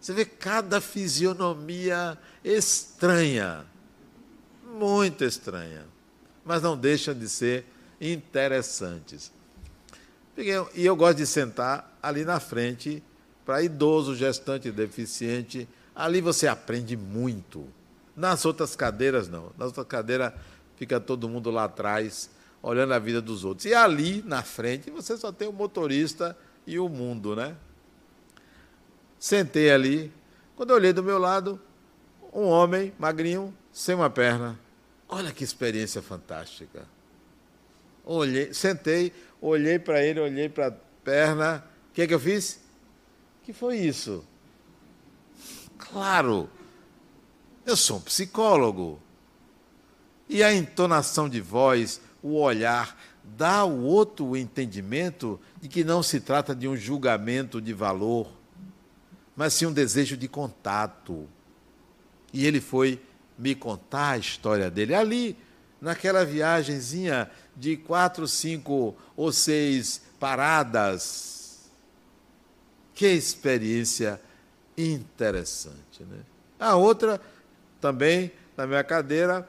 Você 0.00 0.12
vê 0.12 0.24
cada 0.24 0.80
fisionomia 0.80 2.18
estranha, 2.44 3.64
muito 4.64 5.24
estranha, 5.24 5.86
mas 6.44 6.60
não 6.60 6.76
deixam 6.76 7.14
de 7.14 7.28
ser 7.28 7.64
interessantes. 8.00 9.32
E 10.36 10.84
eu 10.84 10.96
gosto 10.96 11.18
de 11.18 11.26
sentar 11.26 11.98
ali 12.02 12.24
na 12.24 12.40
frente, 12.40 13.02
para 13.44 13.62
idoso, 13.62 14.14
gestante, 14.14 14.70
deficiente. 14.70 15.68
Ali 15.94 16.20
você 16.20 16.46
aprende 16.48 16.96
muito. 16.96 17.66
Nas 18.14 18.44
outras 18.44 18.76
cadeiras, 18.76 19.28
não. 19.28 19.52
Nas 19.56 19.68
outras 19.68 19.86
cadeiras 19.86 20.32
fica 20.76 21.00
todo 21.00 21.28
mundo 21.28 21.50
lá 21.50 21.64
atrás, 21.64 22.30
olhando 22.62 22.92
a 22.92 22.98
vida 22.98 23.20
dos 23.20 23.44
outros. 23.44 23.66
E 23.66 23.74
ali, 23.74 24.22
na 24.26 24.42
frente, 24.42 24.90
você 24.90 25.16
só 25.16 25.32
tem 25.32 25.48
o 25.48 25.52
motorista 25.52 26.36
e 26.66 26.78
o 26.78 26.88
mundo, 26.88 27.34
né? 27.34 27.56
Sentei 29.18 29.70
ali. 29.70 30.12
Quando 30.56 30.70
eu 30.70 30.76
olhei 30.76 30.92
do 30.92 31.02
meu 31.02 31.18
lado, 31.18 31.60
um 32.32 32.44
homem 32.44 32.92
magrinho, 32.98 33.54
sem 33.72 33.94
uma 33.94 34.10
perna. 34.10 34.58
Olha 35.08 35.32
que 35.32 35.44
experiência 35.44 36.02
fantástica. 36.02 36.86
Olhei, 38.04 38.52
sentei, 38.52 39.12
olhei 39.40 39.78
para 39.78 40.02
ele, 40.02 40.20
olhei 40.20 40.48
para 40.48 40.68
a 40.68 40.72
perna. 41.04 41.64
O 41.90 41.94
que 41.94 42.02
é 42.02 42.06
que 42.06 42.14
eu 42.14 42.20
fiz? 42.20 42.62
que 43.42 43.52
foi 43.52 43.78
isso? 43.78 44.24
Claro, 45.76 46.48
eu 47.64 47.76
sou 47.76 47.98
um 47.98 48.00
psicólogo. 48.00 49.00
E 50.28 50.42
a 50.42 50.52
entonação 50.52 51.28
de 51.28 51.40
voz, 51.40 52.00
o 52.22 52.40
olhar, 52.40 52.96
dá 53.36 53.56
ao 53.58 53.76
outro 53.76 54.26
o 54.26 54.36
entendimento 54.36 55.40
de 55.60 55.68
que 55.68 55.84
não 55.84 56.02
se 56.02 56.20
trata 56.20 56.54
de 56.54 56.66
um 56.66 56.76
julgamento 56.76 57.60
de 57.60 57.72
valor, 57.72 58.28
mas 59.36 59.54
sim 59.54 59.66
um 59.66 59.72
desejo 59.72 60.16
de 60.16 60.28
contato. 60.28 61.28
E 62.32 62.46
ele 62.46 62.60
foi 62.60 63.00
me 63.38 63.54
contar 63.54 64.12
a 64.12 64.18
história 64.18 64.70
dele 64.70 64.94
ali, 64.94 65.36
naquela 65.80 66.24
viagemzinha 66.24 67.30
de 67.56 67.76
quatro, 67.76 68.26
cinco 68.28 68.96
ou 69.16 69.32
seis 69.32 70.02
paradas. 70.18 71.70
Que 72.94 73.06
experiência 73.06 74.20
interessante. 74.76 76.02
Né? 76.02 76.20
A 76.58 76.76
outra, 76.76 77.20
também, 77.82 78.30
na 78.56 78.64
minha 78.64 78.84
cadeira, 78.84 79.46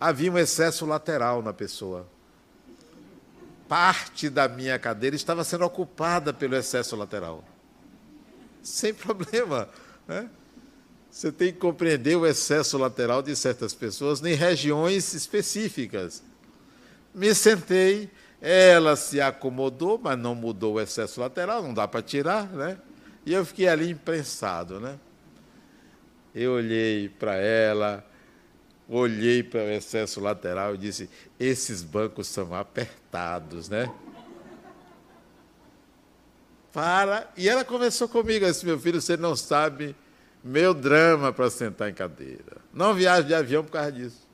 havia 0.00 0.32
um 0.32 0.38
excesso 0.38 0.86
lateral 0.86 1.42
na 1.42 1.52
pessoa. 1.52 2.08
Parte 3.68 4.30
da 4.30 4.48
minha 4.48 4.78
cadeira 4.78 5.14
estava 5.14 5.44
sendo 5.44 5.66
ocupada 5.66 6.32
pelo 6.32 6.56
excesso 6.56 6.96
lateral. 6.96 7.44
Sem 8.62 8.94
problema. 8.94 9.68
Né? 10.06 10.30
Você 11.10 11.30
tem 11.30 11.52
que 11.52 11.58
compreender 11.58 12.16
o 12.16 12.26
excesso 12.26 12.78
lateral 12.78 13.20
de 13.22 13.36
certas 13.36 13.74
pessoas 13.74 14.24
em 14.24 14.34
regiões 14.34 15.12
específicas. 15.12 16.22
Me 17.14 17.34
sentei, 17.34 18.10
ela 18.40 18.96
se 18.96 19.20
acomodou, 19.20 20.00
mas 20.02 20.18
não 20.18 20.34
mudou 20.34 20.74
o 20.74 20.80
excesso 20.80 21.20
lateral, 21.20 21.62
não 21.62 21.74
dá 21.74 21.86
para 21.86 22.00
tirar, 22.00 22.46
né? 22.46 22.78
E 23.26 23.34
eu 23.34 23.44
fiquei 23.44 23.68
ali 23.68 23.90
imprensado, 23.90 24.80
né? 24.80 24.98
Eu 26.40 26.52
olhei 26.52 27.08
para 27.08 27.34
ela, 27.34 28.06
olhei 28.88 29.42
para 29.42 29.58
o 29.58 29.70
excesso 29.70 30.20
lateral 30.20 30.76
e 30.76 30.78
disse: 30.78 31.10
esses 31.38 31.82
bancos 31.82 32.28
são 32.28 32.54
apertados, 32.54 33.68
né? 33.68 33.92
Para. 36.72 37.28
E 37.36 37.48
ela 37.48 37.64
conversou 37.64 38.08
comigo, 38.08 38.46
disse: 38.46 38.64
meu 38.64 38.78
filho, 38.78 39.00
você 39.00 39.16
não 39.16 39.34
sabe 39.34 39.96
meu 40.44 40.72
drama 40.72 41.32
para 41.32 41.50
sentar 41.50 41.90
em 41.90 41.94
cadeira. 41.94 42.58
Não 42.72 42.94
viajo 42.94 43.26
de 43.26 43.34
avião 43.34 43.64
por 43.64 43.72
causa 43.72 43.90
disso. 43.90 44.28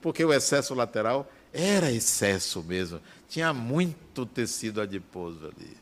Porque 0.00 0.24
o 0.24 0.32
excesso 0.32 0.72
lateral 0.72 1.30
era 1.52 1.92
excesso 1.92 2.62
mesmo. 2.62 2.98
Tinha 3.28 3.52
muito 3.52 4.24
tecido 4.24 4.80
adiposo 4.80 5.52
ali. 5.54 5.76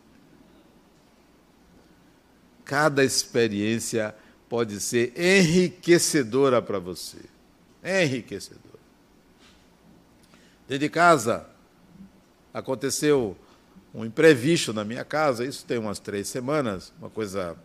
Cada 2.64 3.04
experiência 3.04 4.16
pode 4.54 4.78
ser 4.78 5.12
enriquecedora 5.18 6.62
para 6.62 6.78
você. 6.78 7.18
Enriquecedora. 7.82 8.78
Dentro 10.68 10.78
de 10.78 10.88
casa, 10.88 11.44
aconteceu 12.52 13.36
um 13.92 14.04
imprevisto 14.04 14.72
na 14.72 14.84
minha 14.84 15.04
casa, 15.04 15.44
isso 15.44 15.66
tem 15.66 15.76
umas 15.76 15.98
três 15.98 16.28
semanas, 16.28 16.92
uma 17.00 17.10
coisa 17.10 17.56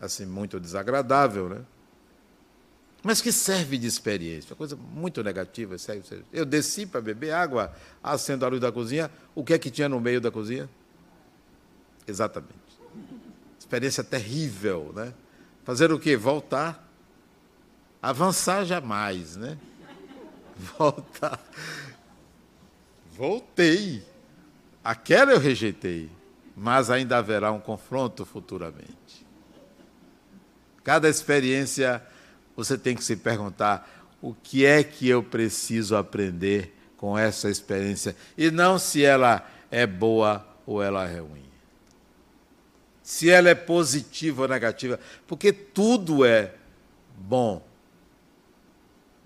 assim 0.00 0.24
muito 0.24 0.58
desagradável, 0.58 1.50
né? 1.50 1.60
Mas 3.02 3.20
que 3.20 3.30
serve 3.30 3.76
de 3.76 3.86
experiência, 3.86 4.52
uma 4.52 4.56
coisa 4.56 4.74
muito 4.74 5.22
negativa. 5.22 5.76
Serve, 5.76 6.24
Eu 6.32 6.46
desci 6.46 6.86
para 6.86 7.02
beber 7.02 7.30
água, 7.30 7.74
acendo 8.02 8.46
a 8.46 8.48
luz 8.48 8.62
da 8.62 8.72
cozinha, 8.72 9.10
o 9.34 9.44
que 9.44 9.52
é 9.52 9.58
que 9.58 9.70
tinha 9.70 9.86
no 9.86 10.00
meio 10.00 10.18
da 10.18 10.30
cozinha? 10.30 10.66
Exatamente. 12.06 12.54
Experiência 13.58 14.02
terrível, 14.02 14.94
né? 14.96 15.12
Fazer 15.68 15.92
o 15.92 15.98
quê? 15.98 16.16
Voltar. 16.16 16.82
Avançar 18.00 18.64
jamais, 18.64 19.36
né? 19.36 19.58
Voltar. 20.56 21.38
Voltei. 23.12 24.02
Aquela 24.82 25.32
eu 25.32 25.38
rejeitei, 25.38 26.10
mas 26.56 26.88
ainda 26.88 27.18
haverá 27.18 27.52
um 27.52 27.60
confronto 27.60 28.24
futuramente. 28.24 29.26
Cada 30.82 31.06
experiência 31.06 32.02
você 32.56 32.78
tem 32.78 32.96
que 32.96 33.04
se 33.04 33.14
perguntar: 33.14 34.08
o 34.22 34.32
que 34.32 34.64
é 34.64 34.82
que 34.82 35.06
eu 35.06 35.22
preciso 35.22 35.96
aprender 35.96 36.74
com 36.96 37.18
essa 37.18 37.50
experiência? 37.50 38.16
E 38.38 38.50
não 38.50 38.78
se 38.78 39.04
ela 39.04 39.46
é 39.70 39.86
boa 39.86 40.48
ou 40.64 40.82
ela 40.82 41.06
é 41.06 41.20
ruim. 41.20 41.47
Se 43.08 43.30
ela 43.30 43.48
é 43.48 43.54
positiva 43.54 44.42
ou 44.42 44.48
negativa, 44.48 45.00
porque 45.26 45.50
tudo 45.50 46.26
é 46.26 46.52
bom. 47.16 47.66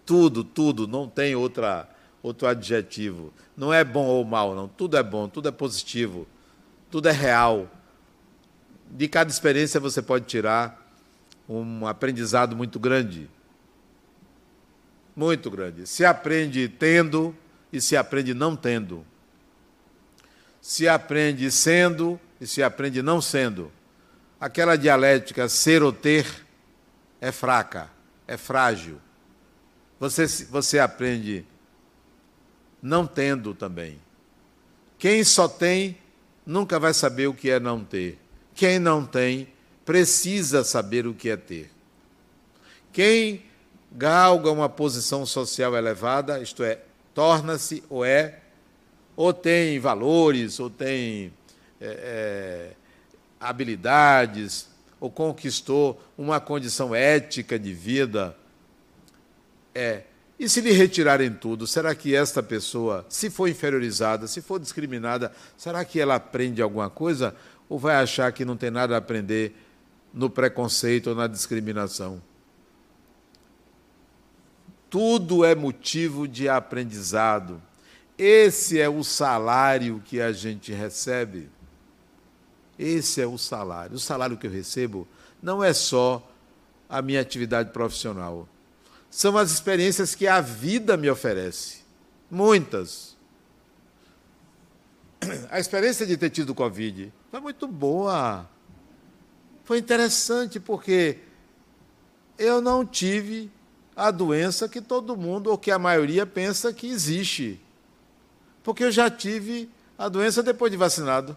Tudo, 0.07 0.45
tudo, 0.45 0.87
não 0.87 1.09
tem 1.09 1.35
outra, 1.35 1.91
outro 2.23 2.47
adjetivo. 2.47 3.35
Não 3.57 3.75
é 3.75 3.83
bom 3.83 4.07
ou 4.07 4.25
mal, 4.25 4.55
não. 4.55 4.69
Tudo 4.69 4.97
é 4.97 5.03
bom, 5.03 5.29
tudo 5.29 5.49
é 5.49 5.51
positivo, 5.51 6.29
tudo 6.93 7.09
é 7.09 7.11
real. 7.11 7.69
De 8.89 9.09
cada 9.09 9.33
experiência 9.33 9.81
você 9.81 10.01
pode 10.01 10.27
tirar 10.27 10.81
um 11.49 11.85
aprendizado 11.85 12.55
muito 12.55 12.79
grande. 12.79 13.29
Muito 15.17 15.51
grande. 15.51 15.89
Se 15.89 16.05
aprende 16.05 16.69
tendo 16.69 17.37
e 17.73 17.81
se 17.81 17.97
aprende 17.97 18.33
não 18.33 18.55
tendo. 18.55 19.05
Se 20.61 20.87
aprende 20.87 21.51
sendo 21.51 22.21
e 22.43 22.47
se 22.49 22.61
aprende 22.61 23.01
não 23.03 23.23
sendo. 23.23 23.71
Aquela 24.41 24.75
dialética 24.75 25.49
ser 25.49 25.81
ou 25.81 25.93
ter 25.93 26.27
é 27.21 27.31
fraca, 27.31 27.89
é 28.27 28.37
frágil. 28.37 29.01
Você, 30.01 30.27
você 30.47 30.81
aprende 30.81 31.47
não 32.83 33.07
tendo 33.07 33.55
também. 33.55 34.01
Quem 34.99 35.23
só 35.23 35.47
tem 35.47 35.97
nunca 36.45 36.81
vai 36.81 36.93
saber 36.93 37.29
o 37.29 37.35
que 37.35 37.49
é 37.49 37.61
não 37.61 37.85
ter. 37.85 38.19
Quem 38.57 38.81
não 38.81 39.07
tem 39.07 39.47
precisa 39.85 40.65
saber 40.65 41.07
o 41.07 41.15
que 41.15 41.31
é 41.31 41.37
ter. 41.37 41.71
Quem 42.93 43.45
galga 43.93 44.51
uma 44.51 44.69
posição 44.69 45.25
social 45.25 45.77
elevada, 45.77 46.41
isto 46.41 46.65
é, 46.65 46.81
torna-se 47.15 47.85
ou 47.89 48.05
é, 48.05 48.41
ou 49.15 49.33
tem 49.33 49.79
valores, 49.79 50.59
ou 50.59 50.69
tem 50.69 51.33
é, 51.83 51.87
é, 51.87 52.73
habilidades, 53.41 54.69
ou 55.01 55.11
conquistou 55.11 56.01
uma 56.17 56.39
condição 56.39 56.95
ética 56.95 57.59
de 57.59 57.75
vida, 57.75 58.37
é. 59.75 60.05
E 60.39 60.49
se 60.49 60.61
lhe 60.61 60.73
retirarem 60.73 61.33
tudo, 61.33 61.67
será 61.67 61.95
que 61.95 62.15
esta 62.15 62.43
pessoa, 62.43 63.07
se 63.09 63.31
for 63.31 63.49
inferiorizada, 63.49 64.27
se 64.27 64.41
for 64.41 64.59
discriminada, 64.59 65.33
será 65.57 65.85
que 65.85 66.01
ela 66.01 66.17
aprende 66.17 66.61
alguma 66.61 66.91
coisa? 66.91 67.35
Ou 67.69 67.79
vai 67.79 67.97
achar 67.97 68.33
que 68.33 68.45
não 68.45 68.57
tem 68.57 68.71
nada 68.71 68.95
a 68.95 68.99
aprender 68.99 69.55
no 70.13 70.29
preconceito 70.29 71.09
ou 71.09 71.17
na 71.17 71.27
discriminação. 71.27 72.23
Tudo 74.91 75.45
é 75.45 75.55
motivo 75.55 76.29
de 76.29 76.49
aprendizado. 76.49 77.63
Esse 78.19 78.81
é 78.81 78.89
o 78.89 79.03
salário 79.03 80.03
que 80.05 80.21
a 80.21 80.33
gente 80.33 80.73
recebe. 80.73 81.49
Esse 82.83 83.21
é 83.21 83.27
o 83.27 83.39
salário. 83.39 83.95
O 83.95 84.01
salário 84.01 84.37
que 84.37 84.47
eu 84.47 84.51
recebo 84.51 85.07
não 85.41 85.63
é 85.63 85.73
só 85.73 86.29
a 86.89 87.01
minha 87.01 87.21
atividade 87.21 87.71
profissional. 87.71 88.49
São 89.09 89.39
as 89.39 89.53
experiências 89.53 90.17
que 90.17 90.27
a 90.27 90.41
vida 90.41 90.97
me 90.97 91.09
oferece. 91.09 91.83
Muitas. 92.29 93.17
A 95.49 95.61
experiência 95.61 96.05
de 96.05 96.17
ter 96.17 96.31
tido 96.31 96.55
Covid 96.57 97.13
foi 97.31 97.41
muito 97.41 97.69
boa. 97.69 98.51
Foi 99.63 99.79
interessante 99.79 100.59
porque 100.59 101.19
eu 102.37 102.61
não 102.61 102.85
tive 102.85 103.49
a 103.95 104.11
doença 104.11 104.69
que 104.69 104.81
todo 104.81 105.17
mundo, 105.17 105.51
ou 105.51 105.57
que 105.59 105.71
a 105.71 105.79
maioria, 105.79 106.27
pensa 106.27 106.73
que 106.73 106.89
existe. 106.89 107.61
Porque 108.65 108.83
eu 108.83 108.91
já 108.91 109.09
tive 109.09 109.71
a 109.97 110.09
doença 110.09 110.43
depois 110.43 110.73
de 110.73 110.77
vacinado. 110.77 111.37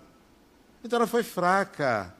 Então 0.85 0.97
ela 0.97 1.07
foi 1.07 1.23
fraca. 1.23 2.13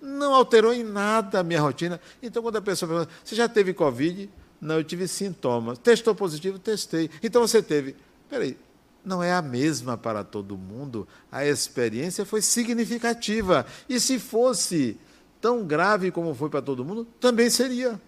Não 0.00 0.32
alterou 0.32 0.72
em 0.72 0.82
nada 0.82 1.40
a 1.40 1.42
minha 1.42 1.60
rotina. 1.60 2.00
Então, 2.22 2.42
quando 2.42 2.56
a 2.56 2.62
pessoa 2.62 2.88
pergunta, 2.88 3.12
você 3.22 3.34
já 3.34 3.46
teve 3.46 3.74
Covid? 3.74 4.30
Não, 4.58 4.76
eu 4.76 4.84
tive 4.84 5.06
sintomas. 5.06 5.78
Testou 5.78 6.14
positivo? 6.14 6.58
Testei. 6.58 7.10
Então 7.22 7.42
você 7.42 7.62
teve. 7.62 7.94
Peraí, 8.30 8.56
não 9.04 9.22
é 9.22 9.34
a 9.34 9.42
mesma 9.42 9.98
para 9.98 10.24
todo 10.24 10.56
mundo. 10.56 11.06
A 11.30 11.44
experiência 11.44 12.24
foi 12.24 12.40
significativa. 12.40 13.66
E 13.86 14.00
se 14.00 14.18
fosse 14.18 14.98
tão 15.42 15.62
grave 15.62 16.10
como 16.10 16.34
foi 16.34 16.48
para 16.48 16.62
todo 16.62 16.86
mundo, 16.86 17.06
também 17.20 17.50
seria. 17.50 18.00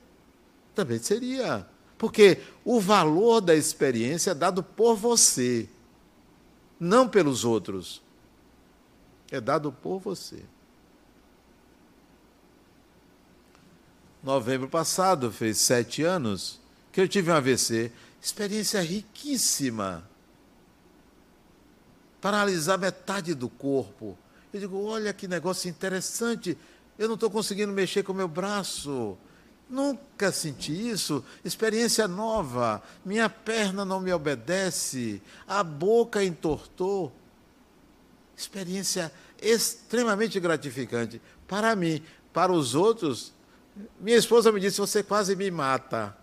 Também 0.74 0.98
seria. 0.98 1.66
Porque 1.98 2.38
o 2.64 2.80
valor 2.80 3.42
da 3.42 3.54
experiência 3.54 4.30
é 4.30 4.34
dado 4.34 4.62
por 4.62 4.96
você, 4.96 5.68
não 6.80 7.06
pelos 7.06 7.44
outros. 7.44 8.07
É 9.30 9.40
dado 9.40 9.72
por 9.72 9.98
você. 9.98 10.42
Novembro 14.22 14.68
passado, 14.68 15.30
fez 15.30 15.58
sete 15.58 16.02
anos, 16.02 16.60
que 16.90 17.00
eu 17.00 17.08
tive 17.08 17.30
um 17.30 17.34
AVC. 17.34 17.92
Experiência 18.20 18.80
riquíssima 18.80 20.08
paralisar 22.20 22.78
metade 22.78 23.34
do 23.34 23.48
corpo. 23.48 24.16
Eu 24.52 24.60
digo, 24.60 24.82
olha 24.84 25.12
que 25.12 25.28
negócio 25.28 25.68
interessante, 25.68 26.56
eu 26.98 27.06
não 27.06 27.14
estou 27.14 27.30
conseguindo 27.30 27.72
mexer 27.72 28.02
com 28.02 28.12
o 28.12 28.16
meu 28.16 28.28
braço. 28.28 29.16
Nunca 29.68 30.32
senti 30.32 30.72
isso. 30.72 31.22
Experiência 31.44 32.08
nova. 32.08 32.82
Minha 33.04 33.28
perna 33.28 33.84
não 33.84 34.00
me 34.00 34.12
obedece. 34.12 35.20
A 35.46 35.62
boca 35.62 36.24
entortou. 36.24 37.12
Experiência 38.38 39.10
extremamente 39.42 40.38
gratificante. 40.38 41.20
Para 41.48 41.74
mim, 41.74 42.00
para 42.32 42.52
os 42.52 42.76
outros, 42.76 43.32
minha 44.00 44.16
esposa 44.16 44.52
me 44.52 44.60
disse: 44.60 44.78
Você 44.78 45.02
quase 45.02 45.34
me 45.34 45.50
mata. 45.50 46.16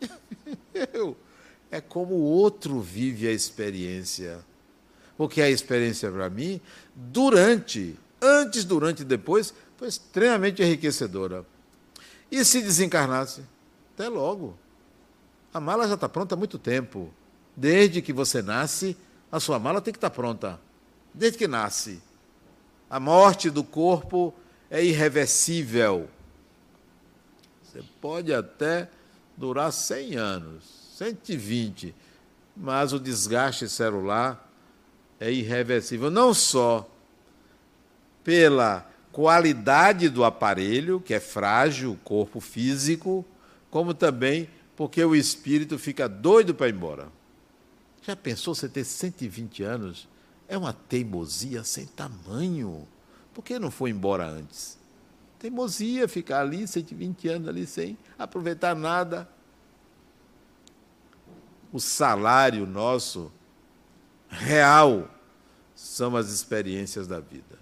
Eu, 0.94 1.16
é 1.68 1.80
como 1.80 2.14
o 2.14 2.22
outro 2.22 2.80
vive 2.80 3.26
a 3.26 3.32
experiência. 3.32 4.38
Porque 5.16 5.42
a 5.42 5.50
experiência 5.50 6.08
para 6.12 6.30
mim, 6.30 6.60
durante, 6.94 7.98
antes, 8.22 8.64
durante 8.64 9.02
e 9.02 9.04
depois, 9.04 9.52
foi 9.76 9.88
extremamente 9.88 10.62
enriquecedora. 10.62 11.44
E 12.30 12.44
se 12.44 12.62
desencarnasse? 12.62 13.42
Até 13.94 14.08
logo. 14.08 14.56
A 15.52 15.58
mala 15.58 15.88
já 15.88 15.94
está 15.94 16.08
pronta 16.08 16.36
há 16.36 16.38
muito 16.38 16.56
tempo. 16.56 17.12
Desde 17.56 18.00
que 18.00 18.12
você 18.12 18.42
nasce, 18.42 18.96
a 19.30 19.40
sua 19.40 19.58
mala 19.58 19.80
tem 19.80 19.92
que 19.92 19.98
estar 19.98 20.10
tá 20.10 20.14
pronta. 20.14 20.60
Desde 21.14 21.38
que 21.38 21.46
nasce. 21.46 22.02
A 22.90 22.98
morte 22.98 23.48
do 23.48 23.62
corpo 23.62 24.34
é 24.68 24.84
irreversível. 24.84 26.08
Você 27.62 27.82
pode 28.00 28.34
até 28.34 28.88
durar 29.36 29.72
100 29.72 30.16
anos, 30.16 30.64
120, 30.96 31.94
mas 32.56 32.92
o 32.92 33.00
desgaste 33.00 33.68
celular 33.68 34.52
é 35.18 35.30
irreversível, 35.30 36.10
não 36.10 36.34
só 36.34 36.88
pela 38.22 38.88
qualidade 39.12 40.08
do 40.08 40.24
aparelho, 40.24 41.00
que 41.00 41.14
é 41.14 41.20
frágil, 41.20 41.92
o 41.92 41.96
corpo 41.96 42.40
físico, 42.40 43.24
como 43.70 43.94
também 43.94 44.48
porque 44.76 45.04
o 45.04 45.14
espírito 45.14 45.78
fica 45.78 46.08
doido 46.08 46.54
para 46.54 46.68
ir 46.68 46.74
embora. 46.74 47.08
Já 48.02 48.16
pensou 48.16 48.54
você 48.54 48.68
ter 48.68 48.84
120 48.84 49.62
anos? 49.62 50.08
É 50.48 50.56
uma 50.58 50.72
teimosia 50.72 51.64
sem 51.64 51.86
tamanho. 51.86 52.86
Por 53.32 53.42
que 53.42 53.58
não 53.58 53.70
foi 53.70 53.90
embora 53.90 54.26
antes? 54.26 54.78
Teimosia 55.38 56.08
ficar 56.08 56.40
ali 56.40 56.66
120 56.66 57.28
anos 57.28 57.48
ali 57.48 57.66
sem 57.66 57.98
aproveitar 58.18 58.74
nada. 58.74 59.28
O 61.72 61.80
salário 61.80 62.66
nosso 62.66 63.32
real 64.28 65.10
são 65.74 66.16
as 66.16 66.30
experiências 66.30 67.06
da 67.06 67.20
vida. 67.20 67.58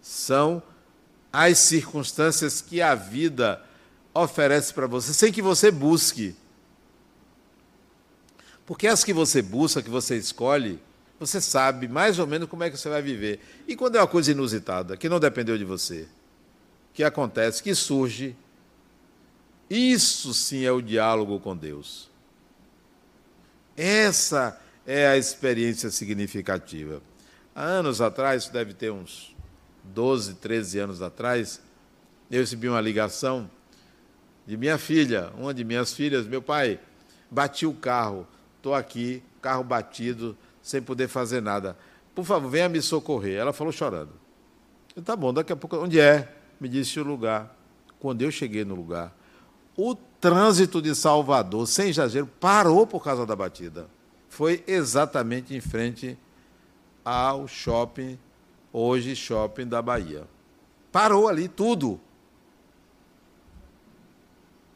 São 0.00 0.62
as 1.32 1.58
circunstâncias 1.58 2.60
que 2.60 2.80
a 2.80 2.94
vida 2.94 3.62
oferece 4.14 4.72
para 4.72 4.86
você, 4.86 5.12
sem 5.12 5.32
que 5.32 5.42
você 5.42 5.70
busque. 5.70 6.34
Porque 8.64 8.86
as 8.86 9.04
que 9.04 9.12
você 9.12 9.40
busca, 9.42 9.82
que 9.82 9.90
você 9.90 10.16
escolhe, 10.16 10.80
você 11.18 11.40
sabe 11.40 11.88
mais 11.88 12.18
ou 12.18 12.26
menos 12.26 12.48
como 12.48 12.62
é 12.62 12.70
que 12.70 12.76
você 12.76 12.88
vai 12.88 13.02
viver. 13.02 13.40
E 13.66 13.74
quando 13.74 13.96
é 13.96 14.00
uma 14.00 14.06
coisa 14.06 14.30
inusitada, 14.30 14.96
que 14.96 15.08
não 15.08 15.18
dependeu 15.18 15.58
de 15.58 15.64
você, 15.64 16.06
que 16.94 17.02
acontece, 17.02 17.62
que 17.62 17.74
surge, 17.74 18.36
isso 19.68 20.32
sim 20.32 20.64
é 20.64 20.72
o 20.72 20.80
diálogo 20.80 21.38
com 21.40 21.56
Deus. 21.56 22.08
Essa 23.76 24.60
é 24.86 25.06
a 25.06 25.16
experiência 25.16 25.90
significativa. 25.90 27.02
Há 27.54 27.62
anos 27.62 28.00
atrás, 28.00 28.44
isso 28.44 28.52
deve 28.52 28.72
ter 28.72 28.90
uns 28.90 29.36
12, 29.84 30.34
13 30.34 30.78
anos 30.78 31.02
atrás, 31.02 31.60
eu 32.30 32.40
recebi 32.40 32.68
uma 32.68 32.80
ligação 32.80 33.50
de 34.46 34.56
minha 34.56 34.78
filha, 34.78 35.30
uma 35.36 35.52
de 35.52 35.64
minhas 35.64 35.92
filhas, 35.92 36.26
meu 36.26 36.40
pai, 36.40 36.80
bati 37.30 37.66
o 37.66 37.74
carro, 37.74 38.26
estou 38.56 38.74
aqui, 38.74 39.22
carro 39.42 39.62
batido, 39.62 40.36
sem 40.68 40.82
poder 40.82 41.08
fazer 41.08 41.40
nada. 41.40 41.78
Por 42.14 42.26
favor, 42.26 42.50
venha 42.50 42.68
me 42.68 42.82
socorrer. 42.82 43.38
Ela 43.38 43.54
falou 43.54 43.72
chorando. 43.72 44.12
Eu, 44.94 45.02
tá 45.02 45.16
bom, 45.16 45.32
daqui 45.32 45.50
a 45.50 45.56
pouco, 45.56 45.78
onde 45.78 45.98
é? 45.98 46.30
Me 46.60 46.68
disse 46.68 47.00
o 47.00 47.02
lugar. 47.02 47.56
Quando 47.98 48.20
eu 48.20 48.30
cheguei 48.30 48.66
no 48.66 48.74
lugar, 48.74 49.16
o 49.74 49.94
trânsito 49.94 50.82
de 50.82 50.94
Salvador, 50.94 51.66
sem 51.66 51.88
exagero, 51.88 52.26
parou 52.38 52.86
por 52.86 53.02
causa 53.02 53.24
da 53.24 53.34
batida. 53.34 53.88
Foi 54.28 54.62
exatamente 54.66 55.54
em 55.54 55.60
frente 55.60 56.18
ao 57.02 57.48
shopping, 57.48 58.18
hoje 58.70 59.16
shopping 59.16 59.66
da 59.66 59.80
Bahia. 59.80 60.24
Parou 60.92 61.28
ali 61.28 61.48
tudo. 61.48 61.98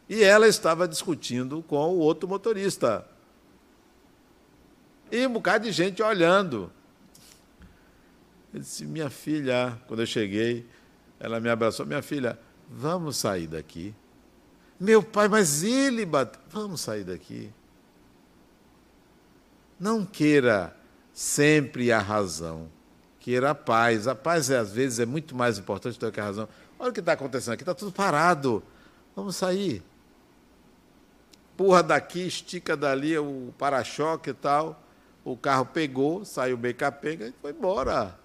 E 0.09 0.25
ela 0.25 0.49
estava 0.49 0.89
discutindo 0.89 1.63
com 1.63 1.77
o 1.77 1.99
outro 1.99 2.27
motorista. 2.27 3.12
E 5.13 5.27
um 5.27 5.33
bocado 5.35 5.65
de 5.65 5.73
gente 5.73 6.03
olhando. 6.03 6.73
Eu 8.53 8.61
disse, 8.61 8.85
minha 8.85 9.11
filha, 9.11 9.79
quando 9.87 10.01
eu 10.01 10.07
cheguei, 10.07 10.67
ela 11.21 11.39
me 11.39 11.49
abraçou, 11.51 11.87
minha 11.87 12.03
filha, 12.03 12.39
vamos 12.69 13.19
sair 13.19 13.47
daqui. 13.47 13.95
Meu 14.81 15.03
pai, 15.03 15.29
mas 15.29 15.63
ele 15.63 16.05
bateu. 16.05 16.41
Vamos 16.49 16.81
sair 16.81 17.05
daqui. 17.05 17.53
Não 19.79 20.05
queira 20.05 20.75
sempre 21.13 21.93
a 21.93 21.99
razão. 21.99 22.69
Queira 23.21 23.51
a 23.51 23.55
paz. 23.55 24.09
A 24.09 24.15
paz, 24.15 24.51
às 24.51 24.73
vezes, 24.73 24.99
é 24.99 25.07
muito 25.07 25.37
mais 25.37 25.59
importante 25.59 25.99
do 26.01 26.11
que 26.11 26.19
a 26.21 26.25
razão. 26.25 26.49
Olha 26.79 26.91
o 26.91 26.93
que 26.93 27.01
está 27.01 27.13
acontecendo 27.13 27.53
aqui, 27.53 27.63
está 27.63 27.75
tudo 27.75 27.93
parado. 27.93 28.63
Vamos 29.15 29.37
sair 29.37 29.83
empurra 31.63 31.83
daqui, 31.83 32.27
estica 32.27 32.77
dali 32.77 33.17
o 33.17 33.55
para-choque 33.57 34.31
e 34.31 34.35
tal. 34.35 34.82
O 35.25 35.37
carro 35.37 35.67
pegou, 35.67 36.25
saiu 36.25 36.57
bem 36.57 36.75
capenga 36.75 37.29
e 37.29 37.35
foi 37.41 37.53
embora. 37.53 38.19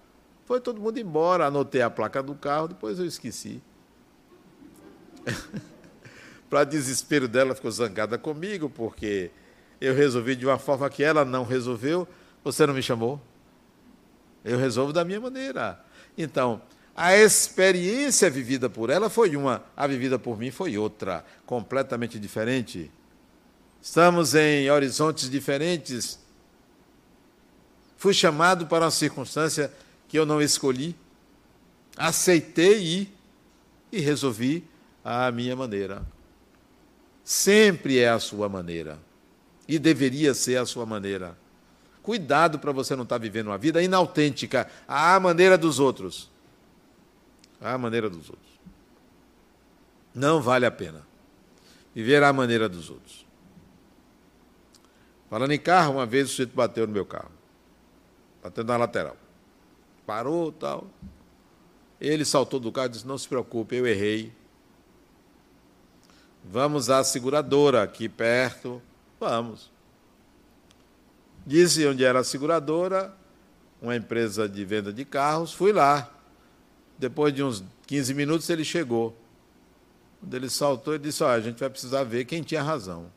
Foi 0.44 0.60
todo 0.60 0.80
mundo 0.80 0.98
embora. 0.98 1.46
Anotei 1.46 1.82
a 1.82 1.90
placa 1.90 2.22
do 2.22 2.34
carro, 2.34 2.68
depois 2.68 2.98
eu 2.98 3.06
esqueci. 3.06 3.62
Para 6.50 6.64
desespero 6.64 7.28
dela, 7.28 7.54
ficou 7.54 7.70
zangada 7.70 8.16
comigo, 8.18 8.70
porque 8.70 9.30
eu 9.80 9.94
resolvi 9.94 10.34
de 10.34 10.46
uma 10.46 10.58
forma 10.58 10.88
que 10.88 11.04
ela 11.04 11.24
não 11.24 11.44
resolveu. 11.44 12.08
Você 12.42 12.66
não 12.66 12.74
me 12.74 12.82
chamou? 12.82 13.20
Eu 14.44 14.58
resolvo 14.58 14.92
da 14.92 15.04
minha 15.04 15.20
maneira. 15.20 15.84
Então, 16.16 16.60
a 16.96 17.16
experiência 17.16 18.28
vivida 18.28 18.68
por 18.68 18.90
ela 18.90 19.08
foi 19.08 19.36
uma, 19.36 19.62
a 19.76 19.86
vivida 19.86 20.18
por 20.18 20.36
mim 20.36 20.50
foi 20.50 20.76
outra, 20.76 21.24
completamente 21.46 22.18
diferente. 22.18 22.90
Estamos 23.80 24.34
em 24.34 24.68
horizontes 24.70 25.30
diferentes. 25.30 26.18
Fui 27.98 28.14
chamado 28.14 28.66
para 28.68 28.84
uma 28.84 28.90
circunstância 28.92 29.70
que 30.06 30.18
eu 30.18 30.24
não 30.24 30.40
escolhi. 30.40 30.96
Aceitei 31.96 32.80
ir 32.80 33.14
e 33.90 33.98
resolvi 33.98 34.64
a 35.04 35.30
minha 35.32 35.56
maneira. 35.56 36.06
Sempre 37.24 37.98
é 37.98 38.08
a 38.08 38.20
sua 38.20 38.48
maneira. 38.48 38.98
E 39.66 39.78
deveria 39.78 40.32
ser 40.32 40.56
a 40.56 40.64
sua 40.64 40.86
maneira. 40.86 41.36
Cuidado 42.00 42.60
para 42.60 42.70
você 42.70 42.94
não 42.94 43.02
estar 43.02 43.18
vivendo 43.18 43.48
uma 43.48 43.58
vida 43.58 43.82
inautêntica, 43.82 44.70
à 44.86 45.18
maneira 45.18 45.58
dos 45.58 45.80
outros. 45.80 46.30
À 47.60 47.76
maneira 47.76 48.08
dos 48.08 48.30
outros. 48.30 48.48
Não 50.14 50.40
vale 50.40 50.64
a 50.64 50.70
pena 50.70 51.06
viver 51.92 52.22
à 52.22 52.32
maneira 52.32 52.68
dos 52.68 52.90
outros. 52.90 53.26
Falando 55.28 55.50
em 55.50 55.58
carro, 55.58 55.94
uma 55.94 56.06
vez 56.06 56.28
o 56.28 56.30
sujeito 56.30 56.54
bateu 56.54 56.86
no 56.86 56.92
meu 56.92 57.04
carro. 57.04 57.37
Bateu 58.48 58.64
na 58.64 58.78
lateral. 58.78 59.14
Parou 60.06 60.50
tal. 60.50 60.88
Ele 62.00 62.24
saltou 62.24 62.58
do 62.58 62.72
carro 62.72 62.86
e 62.86 62.90
disse: 62.90 63.06
Não 63.06 63.18
se 63.18 63.28
preocupe, 63.28 63.76
eu 63.76 63.86
errei. 63.86 64.32
Vamos 66.42 66.88
à 66.88 67.04
seguradora 67.04 67.82
aqui 67.82 68.08
perto. 68.08 68.80
Vamos. 69.20 69.70
Disse 71.46 71.86
onde 71.86 72.04
era 72.04 72.20
a 72.20 72.24
seguradora, 72.24 73.14
uma 73.82 73.94
empresa 73.94 74.48
de 74.48 74.64
venda 74.64 74.90
de 74.90 75.04
carros. 75.04 75.52
Fui 75.52 75.70
lá. 75.70 76.10
Depois 76.96 77.34
de 77.34 77.42
uns 77.42 77.62
15 77.86 78.14
minutos 78.14 78.48
ele 78.48 78.64
chegou. 78.64 79.14
Quando 80.20 80.32
ele 80.32 80.48
saltou, 80.48 80.94
ele 80.94 81.02
disse: 81.02 81.22
Olha, 81.22 81.34
a 81.34 81.40
gente 81.40 81.60
vai 81.60 81.68
precisar 81.68 82.02
ver 82.02 82.24
quem 82.24 82.42
tinha 82.42 82.62
razão. 82.62 83.12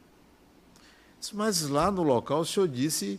Mas 1.31 1.61
lá 1.69 1.89
no 1.89 2.03
local 2.03 2.41
o 2.41 2.45
senhor 2.45 2.67
disse 2.67 3.17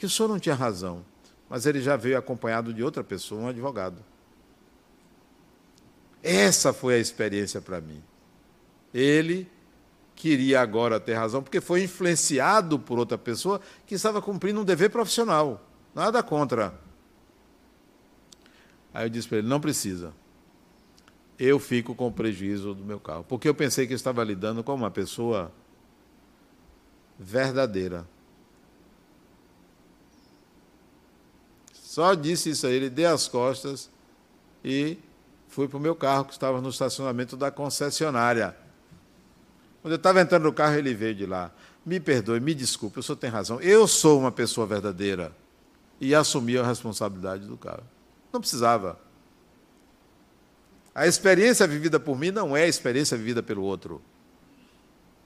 que 0.00 0.06
o 0.06 0.10
senhor 0.10 0.28
não 0.28 0.38
tinha 0.38 0.54
razão, 0.54 1.04
mas 1.46 1.66
ele 1.66 1.82
já 1.82 1.94
veio 1.94 2.16
acompanhado 2.16 2.72
de 2.72 2.82
outra 2.82 3.04
pessoa, 3.04 3.42
um 3.42 3.48
advogado. 3.48 4.02
Essa 6.22 6.72
foi 6.72 6.94
a 6.94 6.98
experiência 6.98 7.60
para 7.60 7.82
mim. 7.82 8.02
Ele 8.94 9.46
queria 10.16 10.62
agora 10.62 10.98
ter 10.98 11.14
razão, 11.14 11.42
porque 11.42 11.60
foi 11.60 11.84
influenciado 11.84 12.78
por 12.78 12.98
outra 12.98 13.18
pessoa 13.18 13.60
que 13.86 13.94
estava 13.94 14.22
cumprindo 14.22 14.62
um 14.62 14.64
dever 14.64 14.88
profissional. 14.88 15.60
Nada 15.94 16.22
contra. 16.22 16.72
Aí 18.94 19.04
eu 19.04 19.10
disse 19.10 19.28
para 19.28 19.38
ele: 19.38 19.48
não 19.48 19.60
precisa. 19.60 20.14
Eu 21.38 21.58
fico 21.58 21.94
com 21.94 22.06
o 22.06 22.12
prejuízo 22.12 22.74
do 22.74 22.84
meu 22.84 22.98
carro. 22.98 23.24
Porque 23.24 23.48
eu 23.48 23.54
pensei 23.54 23.86
que 23.86 23.92
eu 23.92 23.96
estava 23.96 24.24
lidando 24.24 24.64
com 24.64 24.74
uma 24.74 24.90
pessoa 24.90 25.52
verdadeira. 27.18 28.06
Só 31.90 32.14
disse 32.14 32.50
isso 32.50 32.68
aí, 32.68 32.74
ele 32.74 32.88
deu 32.88 33.12
as 33.12 33.26
costas 33.26 33.90
e 34.64 34.96
fui 35.48 35.66
para 35.66 35.76
o 35.76 35.80
meu 35.80 35.96
carro 35.96 36.24
que 36.24 36.30
estava 36.30 36.60
no 36.60 36.68
estacionamento 36.68 37.36
da 37.36 37.50
concessionária. 37.50 38.56
Quando 39.82 39.94
eu 39.94 39.96
estava 39.96 40.20
entrando 40.20 40.44
no 40.44 40.52
carro, 40.52 40.76
ele 40.76 40.94
veio 40.94 41.16
de 41.16 41.26
lá. 41.26 41.50
Me 41.84 41.98
perdoe, 41.98 42.38
me 42.38 42.54
desculpe, 42.54 43.00
o 43.00 43.02
senhor 43.02 43.16
tem 43.16 43.28
razão. 43.28 43.60
Eu 43.60 43.88
sou 43.88 44.20
uma 44.20 44.30
pessoa 44.30 44.68
verdadeira. 44.68 45.32
E 46.00 46.14
assumi 46.14 46.56
a 46.56 46.64
responsabilidade 46.64 47.44
do 47.44 47.56
carro. 47.56 47.82
Não 48.32 48.40
precisava. 48.40 48.96
A 50.94 51.08
experiência 51.08 51.66
vivida 51.66 51.98
por 51.98 52.16
mim 52.16 52.30
não 52.30 52.56
é 52.56 52.62
a 52.62 52.68
experiência 52.68 53.16
vivida 53.16 53.42
pelo 53.42 53.64
outro. 53.64 54.00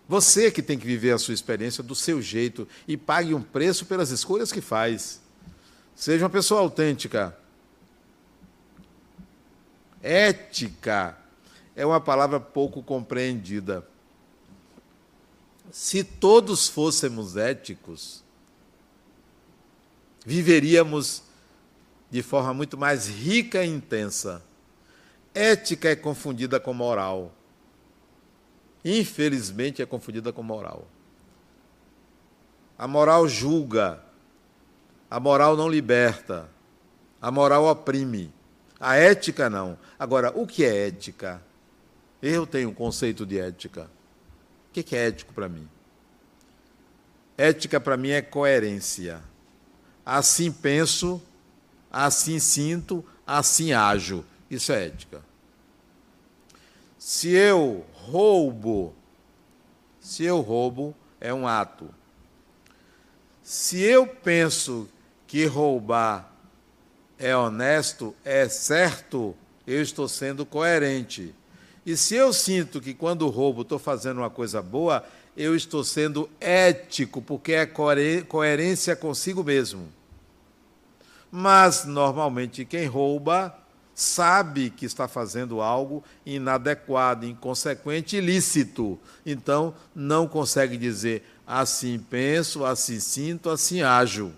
Você 0.09 0.50
que 0.50 0.62
tem 0.62 0.79
que 0.79 0.87
viver 0.87 1.12
a 1.12 1.18
sua 1.18 1.35
experiência 1.35 1.83
do 1.83 1.94
seu 1.94 2.22
jeito 2.22 2.66
e 2.88 2.96
pague 2.96 3.35
um 3.35 3.42
preço 3.42 3.85
pelas 3.85 4.09
escolhas 4.09 4.50
que 4.50 4.62
faz. 4.62 5.22
Seja 5.94 6.24
uma 6.24 6.30
pessoa 6.30 6.61
autêntica. 6.61 7.37
Ética 10.02 11.16
é 11.74 11.87
uma 11.87 12.00
palavra 12.00 12.38
pouco 12.38 12.83
compreendida. 12.83 13.87
Se 15.70 16.04
todos 16.04 16.68
fôssemos 16.68 17.37
éticos, 17.37 18.22
viveríamos 20.24 21.22
de 22.11 22.22
forma 22.22 22.54
muito 22.54 22.76
mais 22.78 23.09
rica 23.09 23.64
e 23.64 23.68
intensa. 23.68 24.42
Ética 25.35 25.88
é 25.88 25.96
confundida 25.96 26.61
com 26.61 26.72
moral. 26.72 27.33
Infelizmente 28.85 29.83
é 29.83 29.87
confundida 29.87 30.33
com 30.33 30.42
moral. 30.42 30.87
A 32.78 32.87
moral 32.87 33.26
julga, 33.26 34.00
a 35.14 35.20
moral 35.20 35.57
não 35.57 35.68
liberta, 35.68 36.50
a 37.22 37.31
moral 37.31 37.66
oprime. 37.66 38.35
A 38.81 38.96
ética 38.96 39.48
não. 39.48 39.79
Agora, 39.96 40.33
o 40.37 40.44
que 40.44 40.64
é 40.64 40.88
ética? 40.88 41.40
Eu 42.20 42.44
tenho 42.44 42.70
um 42.70 42.74
conceito 42.74 43.24
de 43.24 43.38
ética. 43.38 43.88
O 44.68 44.72
que 44.72 44.96
é 44.96 45.07
ético 45.07 45.33
para 45.33 45.48
mim? 45.48 45.68
Ética 47.38 47.79
para 47.79 47.96
mim 47.96 48.11
é 48.11 48.22
coerência. 48.22 49.22
Assim 50.05 50.50
penso, 50.50 51.22
assim 51.92 52.40
sinto, 52.40 53.05
assim 53.24 53.72
ajo. 53.72 54.24
Isso 54.50 54.72
é 54.72 54.87
ética. 54.87 55.22
Se 56.98 57.31
eu 57.31 57.87
roubo, 57.92 58.92
se 60.00 60.24
eu 60.24 60.40
roubo, 60.40 60.92
é 61.20 61.33
um 61.33 61.46
ato. 61.46 61.88
Se 63.44 63.81
eu 63.81 64.09
penso 64.09 64.88
que 65.35 65.47
roubar 65.47 66.33
é 67.18 67.37
honesto, 67.37 68.14
é 68.25 68.49
certo, 68.49 69.35
eu 69.66 69.83
estou 69.83 70.07
sendo 70.07 70.47
coerente. 70.47 71.35
E 71.85 71.97
se 71.97 72.14
eu 72.14 72.33
sinto 72.33 72.81
que 72.81 72.94
quando 72.94 73.29
roubo 73.29 73.62
estou 73.62 73.81
fazendo 73.81 74.18
uma 74.18 74.31
coisa 74.31 74.62
boa, 74.62 75.05
eu 75.37 75.57
estou 75.57 75.83
sendo 75.83 76.31
ético, 76.40 77.20
porque 77.20 77.53
é 77.53 77.66
coerência 77.66 78.94
consigo 78.94 79.42
mesmo. 79.42 79.88
Mas, 81.33 81.85
normalmente, 81.85 82.64
quem 82.64 82.87
rouba 82.87 83.59
sabe 83.92 84.70
que 84.70 84.87
está 84.87 85.09
fazendo 85.09 85.61
algo 85.61 86.05
inadequado, 86.25 87.27
inconsequente, 87.27 88.18
ilícito. 88.18 89.01
Então, 89.27 89.75
não 89.97 90.29
consegue 90.29 90.77
dizer 90.77 91.25
assim 91.44 91.99
penso, 91.99 92.64
assim 92.64 93.01
sinto, 93.01 93.51
assim 93.51 93.83
ajo. 93.83 94.33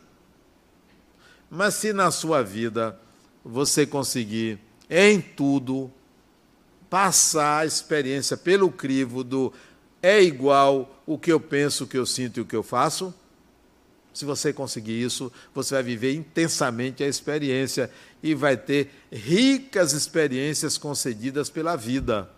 Mas 1.51 1.75
se 1.75 1.93
na 1.93 2.11
sua 2.11 2.43
vida 2.43 2.99
você 3.45 3.87
conseguir, 3.87 4.59
em 4.91 5.21
tudo, 5.21 5.91
passar 6.91 7.61
a 7.61 7.67
experiência 7.67 8.37
pelo 8.37 8.71
crivo 8.71 9.23
do 9.23 9.53
é 10.03 10.23
igual 10.23 11.03
o 11.07 11.19
que 11.19 11.33
eu 11.33 11.41
penso, 11.41 11.85
o 11.85 11.87
que 11.87 11.99
eu 11.99 12.07
sinto 12.07 12.39
e 12.39 12.41
o 12.41 12.45
que 12.45 12.55
eu 12.57 12.63
faço. 12.63 13.15
Se 14.13 14.25
você 14.25 14.53
conseguir 14.53 15.03
isso, 15.03 15.31
você 15.55 15.75
vai 15.75 15.83
viver 15.83 16.15
intensamente 16.15 17.05
a 17.05 17.09
experiência 17.09 17.91
e 18.23 18.35
vai 18.35 18.57
ter 18.57 18.91
ricas 19.13 19.93
experiências 19.93 20.79
concedidas 20.79 21.51
pela 21.51 21.77
vida. 21.77 22.31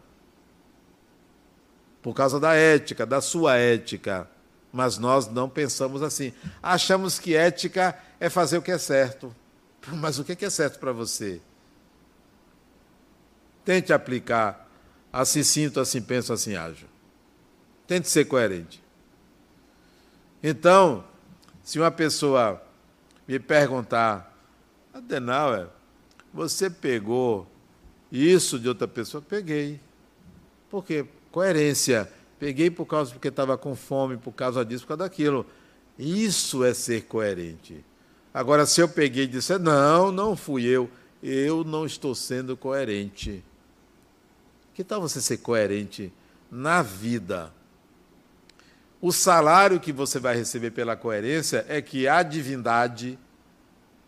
Por 2.02 2.14
causa 2.14 2.40
da 2.40 2.54
ética, 2.54 3.06
da 3.06 3.20
sua 3.20 3.56
ética. 3.56 4.28
Mas 4.72 4.98
nós 4.98 5.26
não 5.26 5.48
pensamos 5.48 6.02
assim. 6.02 6.32
Achamos 6.62 7.18
que 7.18 7.34
ética 7.34 7.98
é 8.20 8.28
fazer 8.28 8.58
o 8.58 8.62
que 8.62 8.70
é 8.70 8.78
certo. 8.78 9.34
Mas 9.88 10.18
o 10.18 10.24
que 10.24 10.44
é 10.44 10.50
certo 10.50 10.78
para 10.78 10.92
você? 10.92 11.40
Tente 13.64 13.92
aplicar. 13.92 14.68
Assim 15.12 15.42
sinto, 15.42 15.80
assim 15.80 16.02
penso, 16.02 16.32
assim 16.32 16.54
ajo. 16.54 16.86
Tente 17.86 18.08
ser 18.08 18.26
coerente. 18.26 18.82
Então, 20.42 21.04
se 21.62 21.78
uma 21.78 21.90
pessoa 21.90 22.62
me 23.26 23.38
perguntar, 23.38 24.34
Adenauer, 24.92 25.68
você 26.32 26.70
pegou 26.70 27.46
isso 28.12 28.58
de 28.58 28.68
outra 28.68 28.86
pessoa? 28.86 29.22
Peguei. 29.22 29.80
Por 30.70 30.84
quê? 30.84 31.06
Coerência. 31.30 32.10
Peguei 32.38 32.70
por 32.70 32.86
causa 32.86 33.12
porque 33.12 33.28
estava 33.28 33.58
com 33.58 33.74
fome, 33.74 34.16
por 34.16 34.32
causa 34.32 34.64
disso, 34.64 34.84
por 34.84 34.88
causa 34.88 35.04
daquilo. 35.04 35.44
Isso 35.98 36.64
é 36.64 36.72
ser 36.72 37.02
coerente. 37.06 37.84
Agora, 38.32 38.64
se 38.66 38.80
eu 38.80 38.88
peguei 38.88 39.24
e 39.24 39.28
disse, 39.28 39.58
não, 39.58 40.12
não 40.12 40.36
fui 40.36 40.64
eu, 40.64 40.88
eu 41.22 41.64
não 41.64 41.84
estou 41.84 42.14
sendo 42.14 42.56
coerente. 42.56 43.42
Que 44.74 44.84
tal 44.84 45.00
você 45.00 45.20
ser 45.20 45.38
coerente 45.38 46.12
na 46.50 46.82
vida? 46.82 47.52
O 49.00 49.12
salário 49.12 49.80
que 49.80 49.92
você 49.92 50.20
vai 50.20 50.36
receber 50.36 50.70
pela 50.70 50.96
coerência 50.96 51.64
é 51.68 51.82
que 51.82 52.06
a 52.06 52.22
divindade, 52.22 53.18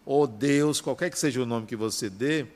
ou 0.04 0.26
Deus, 0.26 0.80
qualquer 0.80 1.10
que 1.10 1.18
seja 1.18 1.42
o 1.42 1.46
nome 1.46 1.66
que 1.66 1.76
você 1.76 2.08
dê, 2.08 2.46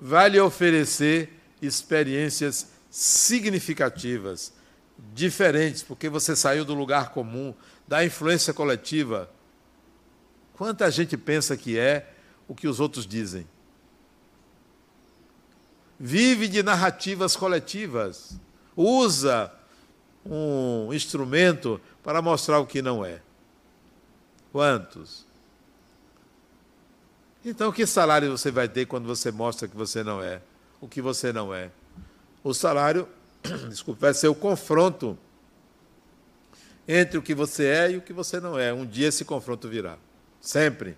vai 0.00 0.28
lhe 0.28 0.40
oferecer 0.40 1.32
experiências 1.60 2.77
significativas, 2.90 4.52
diferentes, 5.14 5.82
porque 5.82 6.08
você 6.08 6.34
saiu 6.34 6.64
do 6.64 6.74
lugar 6.74 7.10
comum, 7.10 7.54
da 7.86 8.04
influência 8.04 8.52
coletiva. 8.52 9.30
Quanta 10.54 10.90
gente 10.90 11.16
pensa 11.16 11.56
que 11.56 11.78
é 11.78 12.12
o 12.46 12.54
que 12.54 12.66
os 12.66 12.80
outros 12.80 13.06
dizem? 13.06 13.46
vive 15.98 16.46
de 16.46 16.62
narrativas 16.62 17.34
coletivas, 17.34 18.38
usa 18.76 19.52
um 20.24 20.92
instrumento 20.92 21.80
para 22.02 22.22
mostrar 22.22 22.60
o 22.60 22.66
que 22.66 22.80
não 22.80 23.04
é. 23.04 23.20
Quantos? 24.52 25.26
Então, 27.44 27.72
que 27.72 27.86
salário 27.86 28.30
você 28.30 28.50
vai 28.50 28.68
ter 28.68 28.86
quando 28.86 29.06
você 29.06 29.30
mostra 29.30 29.66
que 29.66 29.76
você 29.76 30.04
não 30.04 30.22
é? 30.22 30.40
O 30.80 30.86
que 30.86 31.02
você 31.02 31.32
não 31.32 31.52
é? 31.52 31.70
O 32.42 32.54
salário, 32.54 33.08
desculpe, 33.68 34.00
vai 34.00 34.14
ser 34.14 34.28
o 34.28 34.34
confronto 34.34 35.18
entre 36.86 37.18
o 37.18 37.22
que 37.22 37.34
você 37.34 37.66
é 37.66 37.90
e 37.92 37.96
o 37.96 38.00
que 38.00 38.12
você 38.12 38.40
não 38.40 38.58
é. 38.58 38.72
Um 38.72 38.86
dia 38.86 39.08
esse 39.08 39.24
confronto 39.24 39.68
virá. 39.68 39.98
Sempre. 40.40 40.96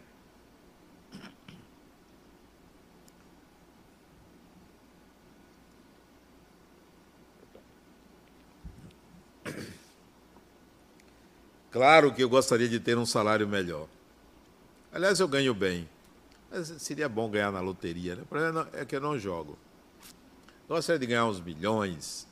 Claro 11.70 12.12
que 12.12 12.22
eu 12.22 12.28
gostaria 12.28 12.68
de 12.68 12.80
ter 12.80 12.98
um 12.98 13.06
salário 13.06 13.46
melhor. 13.46 13.86
Aliás, 14.92 15.20
eu 15.20 15.28
ganho 15.28 15.54
bem. 15.54 15.88
Mas 16.50 16.68
seria 16.78 17.08
bom 17.08 17.30
ganhar 17.30 17.52
na 17.52 17.60
loteria. 17.60 18.16
Né? 18.16 18.22
O 18.22 18.26
problema 18.26 18.68
é 18.72 18.84
que 18.84 18.94
eu 18.94 19.00
não 19.00 19.18
jogo. 19.18 19.56
Gostaria 20.70 21.00
de 21.00 21.06
ganhar 21.06 21.26
uns 21.26 21.40
milhões. 21.40 22.28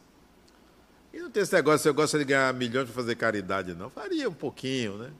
E 1.12 1.18
não 1.18 1.28
tem 1.28 1.42
esse 1.42 1.52
negócio, 1.52 1.88
eu 1.88 1.92
gostaria 1.92 2.24
de 2.24 2.32
ganhar 2.32 2.54
milhões 2.54 2.84
para 2.84 2.94
fazer 2.94 3.16
caridade, 3.16 3.74
não. 3.74 3.90
Faria 3.90 4.28
um 4.28 4.32
pouquinho, 4.32 4.96
né? 4.96 5.10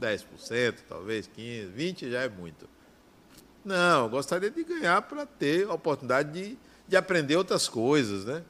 10%, 0.00 0.76
talvez 0.88 1.28
15%, 1.36 1.72
20% 1.76 2.10
já 2.12 2.20
é 2.20 2.28
muito. 2.28 2.68
Não, 3.64 4.08
gostaria 4.08 4.52
de 4.52 4.62
ganhar 4.62 5.02
para 5.02 5.26
ter 5.26 5.66
a 5.66 5.74
oportunidade 5.74 6.30
de, 6.30 6.58
de 6.86 6.96
aprender 6.96 7.34
outras 7.34 7.68
coisas, 7.68 8.24
né? 8.24 8.44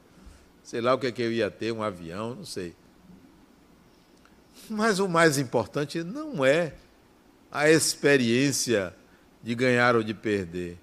Sei 0.63 0.79
lá 0.79 0.93
o 0.93 0.99
que, 0.99 1.07
é 1.07 1.11
que 1.11 1.23
eu 1.23 1.31
ia 1.31 1.49
ter, 1.49 1.71
um 1.71 1.81
avião, 1.81 2.35
não 2.35 2.45
sei. 2.45 2.75
Mas 4.69 4.99
o 4.99 5.09
mais 5.09 5.39
importante 5.39 6.03
não 6.03 6.45
é 6.45 6.75
a 7.51 7.71
experiência 7.71 8.95
de 9.41 9.55
ganhar 9.55 9.95
ou 9.95 10.03
de 10.03 10.13
perder. 10.13 10.77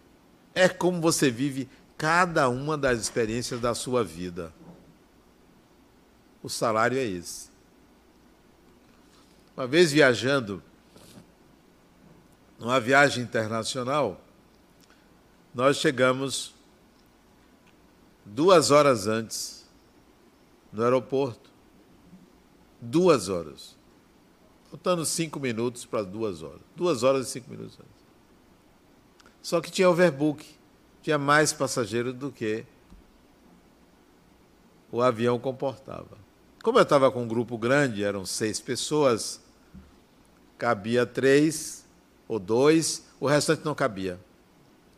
É 0.52 0.68
como 0.68 1.00
você 1.00 1.30
vive 1.30 1.68
cada 2.00 2.48
uma 2.48 2.78
das 2.78 2.98
experiências 2.98 3.60
da 3.60 3.74
sua 3.74 4.02
vida. 4.02 4.54
O 6.42 6.48
salário 6.48 6.96
é 6.96 7.04
esse. 7.04 7.50
Uma 9.54 9.66
vez 9.66 9.92
viajando, 9.92 10.62
numa 12.58 12.80
viagem 12.80 13.22
internacional, 13.22 14.18
nós 15.54 15.76
chegamos 15.76 16.54
duas 18.24 18.70
horas 18.70 19.06
antes 19.06 19.68
no 20.72 20.82
aeroporto. 20.82 21.50
Duas 22.80 23.28
horas. 23.28 23.76
Faltando 24.70 25.04
cinco 25.04 25.38
minutos 25.38 25.84
para 25.84 26.02
duas 26.02 26.42
horas. 26.42 26.62
Duas 26.74 27.02
horas 27.02 27.28
e 27.28 27.30
cinco 27.30 27.50
minutos 27.50 27.74
antes. 27.78 28.06
Só 29.42 29.60
que 29.60 29.70
tinha 29.70 29.90
overbook. 29.90 30.59
Tinha 31.02 31.18
mais 31.18 31.52
passageiros 31.52 32.14
do 32.14 32.30
que 32.30 32.64
o 34.92 35.00
avião 35.00 35.38
comportava. 35.38 36.18
Como 36.62 36.78
eu 36.78 36.82
estava 36.82 37.10
com 37.10 37.22
um 37.22 37.28
grupo 37.28 37.56
grande, 37.56 38.04
eram 38.04 38.26
seis 38.26 38.60
pessoas, 38.60 39.40
cabia 40.58 41.06
três 41.06 41.86
ou 42.28 42.38
dois, 42.38 43.06
o 43.18 43.26
restante 43.26 43.64
não 43.64 43.74
cabia. 43.74 44.20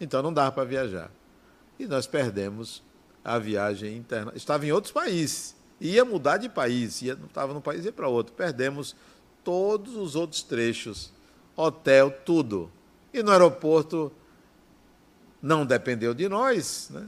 Então 0.01 0.23
não 0.23 0.33
dava 0.33 0.51
para 0.51 0.65
viajar. 0.65 1.11
E 1.79 1.87
nós 1.87 2.07
perdemos 2.07 2.83
a 3.25 3.39
viagem 3.39 3.97
interna. 3.97 4.33
Estava 4.35 4.67
em 4.67 4.73
outros 4.73 4.93
países, 4.93 5.55
ia 5.81 6.05
mudar 6.05 6.39
de 6.39 6.49
país, 6.49 7.01
ia, 7.03 7.15
não 7.15 7.27
estava 7.27 7.55
num 7.55 7.61
país, 7.61 7.85
ia 7.85 7.93
para 7.93 8.09
outro. 8.09 8.35
Perdemos 8.35 8.97
todos 9.45 9.95
os 9.95 10.17
outros 10.17 10.43
trechos, 10.43 11.13
hotel, 11.57 12.11
tudo. 12.25 12.71
E 13.15 13.23
no 13.23 13.31
aeroporto 13.31 14.11
não 15.43 15.67
dependeu 15.67 16.15
de 16.15 16.29
nós, 16.29 16.89
né? 16.91 17.07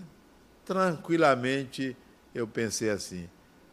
tranquilamente 0.65 1.97
eu 2.35 2.47
pensei 2.49 2.91
assim: 2.91 3.29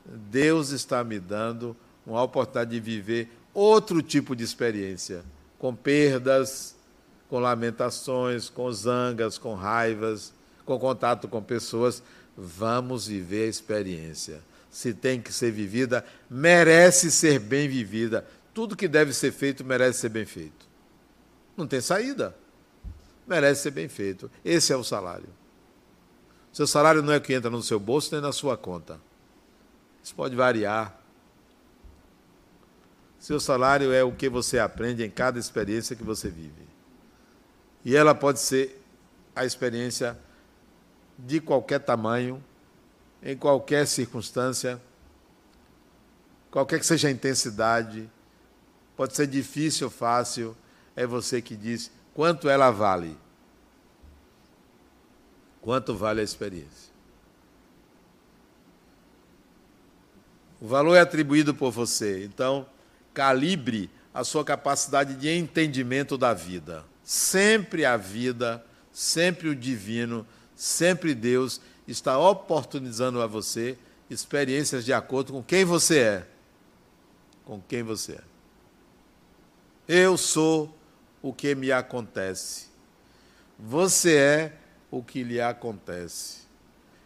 Deus 0.05 0.69
está 0.69 1.03
me 1.03 1.19
dando 1.19 1.75
uma 2.05 2.21
oportunidade 2.21 2.71
de 2.71 2.79
viver 2.79 3.29
outro 3.53 4.01
tipo 4.01 4.35
de 4.35 4.43
experiência, 4.43 5.23
com 5.57 5.75
perdas, 5.75 6.75
com 7.27 7.39
lamentações, 7.39 8.49
com 8.49 8.71
zangas, 8.71 9.37
com 9.37 9.55
raivas, 9.55 10.33
com 10.65 10.77
contato 10.77 11.27
com 11.27 11.41
pessoas. 11.41 12.03
Vamos 12.37 13.07
viver 13.07 13.45
a 13.45 13.49
experiência. 13.49 14.41
Se 14.69 14.93
tem 14.93 15.19
que 15.19 15.33
ser 15.33 15.51
vivida, 15.51 16.05
merece 16.29 17.11
ser 17.11 17.39
bem 17.39 17.67
vivida. 17.67 18.25
Tudo 18.53 18.75
que 18.75 18.87
deve 18.87 19.13
ser 19.13 19.31
feito 19.31 19.65
merece 19.65 19.99
ser 19.99 20.09
bem 20.09 20.25
feito. 20.25 20.65
Não 21.57 21.67
tem 21.67 21.81
saída. 21.81 22.35
Merece 23.31 23.61
ser 23.61 23.71
bem 23.71 23.87
feito. 23.87 24.29
Esse 24.43 24.73
é 24.73 24.75
o 24.75 24.83
salário. 24.83 25.29
Seu 26.51 26.67
salário 26.67 27.01
não 27.01 27.13
é 27.13 27.17
o 27.17 27.21
que 27.21 27.33
entra 27.33 27.49
no 27.49 27.63
seu 27.63 27.79
bolso 27.79 28.09
nem 28.11 28.21
na 28.21 28.33
sua 28.33 28.57
conta. 28.57 28.99
Isso 30.03 30.13
pode 30.13 30.35
variar. 30.35 30.99
Seu 33.17 33.39
salário 33.39 33.93
é 33.93 34.03
o 34.03 34.11
que 34.11 34.27
você 34.27 34.59
aprende 34.59 35.01
em 35.05 35.09
cada 35.09 35.39
experiência 35.39 35.95
que 35.95 36.03
você 36.03 36.27
vive. 36.29 36.67
E 37.85 37.95
ela 37.95 38.13
pode 38.13 38.41
ser 38.41 38.83
a 39.33 39.45
experiência 39.45 40.19
de 41.17 41.39
qualquer 41.39 41.79
tamanho, 41.79 42.43
em 43.23 43.37
qualquer 43.37 43.87
circunstância, 43.87 44.81
qualquer 46.51 46.81
que 46.81 46.85
seja 46.85 47.07
a 47.07 47.11
intensidade, 47.11 48.11
pode 48.97 49.15
ser 49.15 49.27
difícil 49.27 49.87
ou 49.87 49.91
fácil, 49.91 50.53
é 50.97 51.07
você 51.07 51.41
que 51.41 51.55
diz 51.55 51.89
quanto 52.21 52.47
ela 52.47 52.69
vale. 52.69 53.17
Quanto 55.59 55.95
vale 55.95 56.21
a 56.21 56.23
experiência? 56.23 56.93
O 60.61 60.67
valor 60.67 60.93
é 60.93 60.99
atribuído 60.99 61.51
por 61.55 61.71
você. 61.71 62.23
Então, 62.23 62.67
calibre 63.11 63.89
a 64.13 64.23
sua 64.23 64.45
capacidade 64.45 65.15
de 65.15 65.35
entendimento 65.35 66.15
da 66.15 66.31
vida. 66.31 66.85
Sempre 67.03 67.85
a 67.85 67.97
vida, 67.97 68.63
sempre 68.93 69.49
o 69.49 69.55
divino, 69.55 70.23
sempre 70.55 71.15
Deus 71.15 71.59
está 71.87 72.19
oportunizando 72.19 73.19
a 73.19 73.25
você 73.25 73.75
experiências 74.11 74.85
de 74.85 74.93
acordo 74.93 75.33
com 75.33 75.41
quem 75.41 75.65
você 75.65 75.97
é. 75.97 76.27
Com 77.43 77.59
quem 77.59 77.81
você 77.81 78.11
é. 78.11 78.23
Eu 79.87 80.15
sou 80.17 80.71
o 81.21 81.33
que 81.33 81.53
me 81.55 81.71
acontece. 81.71 82.67
Você 83.57 84.15
é 84.15 84.53
o 84.89 85.03
que 85.03 85.23
lhe 85.23 85.39
acontece. 85.39 86.41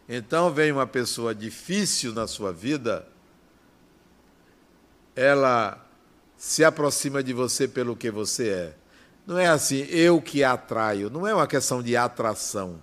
Então 0.08 0.52
vem 0.52 0.72
uma 0.72 0.86
pessoa 0.86 1.34
difícil 1.34 2.12
na 2.12 2.26
sua 2.26 2.52
vida, 2.52 3.06
ela 5.14 5.84
se 6.36 6.64
aproxima 6.64 7.22
de 7.22 7.32
você 7.32 7.66
pelo 7.66 7.96
que 7.96 8.10
você 8.10 8.48
é. 8.50 8.74
Não 9.26 9.38
é 9.38 9.48
assim, 9.48 9.86
eu 9.88 10.22
que 10.22 10.44
atraio, 10.44 11.10
não 11.10 11.26
é 11.26 11.34
uma 11.34 11.46
questão 11.46 11.82
de 11.82 11.96
atração, 11.96 12.80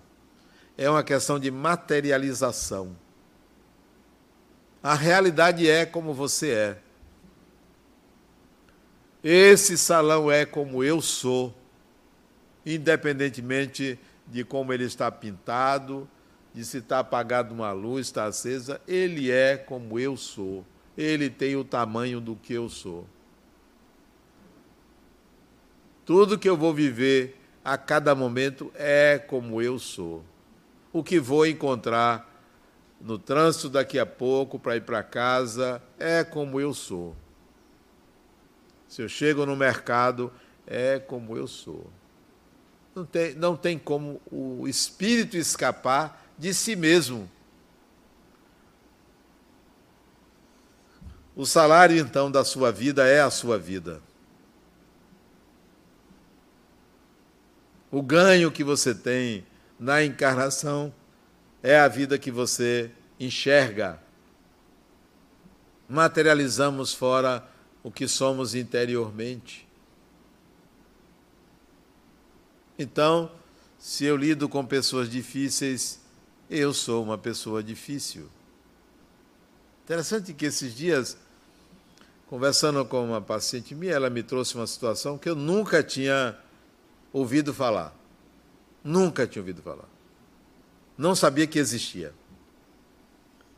é 0.77 0.89
uma 0.89 1.03
questão 1.03 1.39
de 1.39 1.49
materialização. 1.49 2.95
A 4.81 4.93
realidade 4.93 5.69
é 5.69 5.85
como 5.85 6.13
você 6.13 6.51
é. 6.51 6.82
Esse 9.23 9.77
salão 9.77 10.29
é 10.29 10.45
como 10.45 10.83
eu 10.83 11.01
sou, 11.01 11.55
independentemente 12.65 13.97
de 14.27 14.43
como 14.43 14.73
ele 14.73 14.83
está 14.83 15.09
pintado, 15.09 16.09
de 16.53 16.65
se 16.65 16.79
está 16.79 16.99
apagado 16.99 17.53
uma 17.53 17.71
luz, 17.71 18.07
está 18.07 18.25
acesa, 18.25 18.81
ele 18.87 19.31
é 19.31 19.55
como 19.55 19.97
eu 19.97 20.17
sou. 20.17 20.65
Ele 20.97 21.29
tem 21.29 21.55
o 21.55 21.63
tamanho 21.63 22.19
do 22.19 22.35
que 22.35 22.53
eu 22.53 22.67
sou. 22.69 23.07
Tudo 26.05 26.37
que 26.37 26.47
eu 26.47 26.57
vou 26.57 26.73
viver 26.73 27.39
a 27.63 27.77
cada 27.77 28.13
momento 28.13 28.71
é 28.75 29.17
como 29.17 29.61
eu 29.61 29.79
sou. 29.79 30.23
O 30.91 31.01
que 31.01 31.19
vou 31.19 31.47
encontrar 31.47 32.29
no 32.99 33.17
trânsito 33.17 33.69
daqui 33.69 33.97
a 33.97 34.05
pouco 34.05 34.59
para 34.59 34.75
ir 34.75 34.81
para 34.81 35.01
casa 35.01 35.81
é 35.97 36.23
como 36.23 36.59
eu 36.59 36.73
sou. 36.73 37.15
Se 38.93 39.01
eu 39.01 39.09
chego 39.09 39.43
no 39.43 39.55
mercado, 39.55 40.31
é 40.67 40.99
como 40.99 41.35
eu 41.35 41.47
sou. 41.47 41.89
Não 42.93 43.03
tem, 43.03 43.33
não 43.33 43.57
tem 43.57 43.75
como 43.75 44.21
o 44.31 44.67
espírito 44.67 45.35
escapar 45.35 46.23
de 46.37 46.53
si 46.53 46.75
mesmo. 46.75 47.27
O 51.35 51.43
salário, 51.43 51.97
então, 51.97 52.29
da 52.29 52.45
sua 52.45 52.71
vida 52.71 53.07
é 53.07 53.19
a 53.19 53.31
sua 53.31 53.57
vida. 53.57 53.99
O 57.89 57.99
ganho 57.99 58.51
que 58.51 58.63
você 58.63 58.93
tem 58.93 59.43
na 59.79 60.03
encarnação 60.03 60.93
é 61.63 61.79
a 61.79 61.87
vida 61.87 62.19
que 62.19 62.29
você 62.29 62.91
enxerga. 63.19 63.99
Materializamos 65.89 66.93
fora 66.93 67.51
o 67.83 67.91
que 67.91 68.07
somos 68.07 68.55
interiormente. 68.55 69.67
Então, 72.79 73.29
se 73.77 74.05
eu 74.05 74.15
lido 74.15 74.47
com 74.47 74.65
pessoas 74.65 75.09
difíceis, 75.09 75.99
eu 76.49 76.73
sou 76.73 77.03
uma 77.03 77.17
pessoa 77.17 77.61
difícil. 77.61 78.29
Interessante 79.83 80.33
que 80.33 80.45
esses 80.45 80.73
dias, 80.73 81.17
conversando 82.27 82.83
com 82.85 83.03
uma 83.05 83.21
paciente 83.21 83.75
minha, 83.75 83.93
ela 83.93 84.09
me 84.09 84.23
trouxe 84.23 84.55
uma 84.55 84.65
situação 84.65 85.17
que 85.17 85.29
eu 85.29 85.35
nunca 85.35 85.83
tinha 85.83 86.37
ouvido 87.11 87.53
falar. 87.53 87.93
Nunca 88.83 89.27
tinha 89.27 89.41
ouvido 89.41 89.61
falar. 89.61 89.89
Não 90.97 91.15
sabia 91.15 91.45
que 91.45 91.59
existia. 91.59 92.13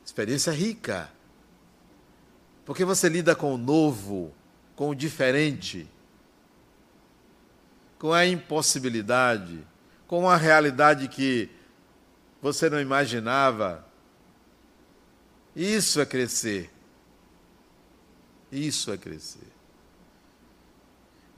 Experiência 0.03 0.51
rica. 0.51 1.11
Porque 2.65 2.83
você 2.83 3.07
lida 3.07 3.35
com 3.35 3.53
o 3.53 3.57
novo, 3.57 4.33
com 4.75 4.89
o 4.89 4.95
diferente 4.95 5.87
com 8.05 8.13
a 8.13 8.25
impossibilidade, 8.25 9.65
com 10.05 10.29
a 10.29 10.35
realidade 10.35 11.07
que 11.07 11.49
você 12.41 12.69
não 12.69 12.79
imaginava. 12.79 13.85
Isso 15.55 15.99
é 15.99 16.05
crescer. 16.05 16.69
Isso 18.51 18.91
é 18.91 18.97
crescer. 18.97 19.47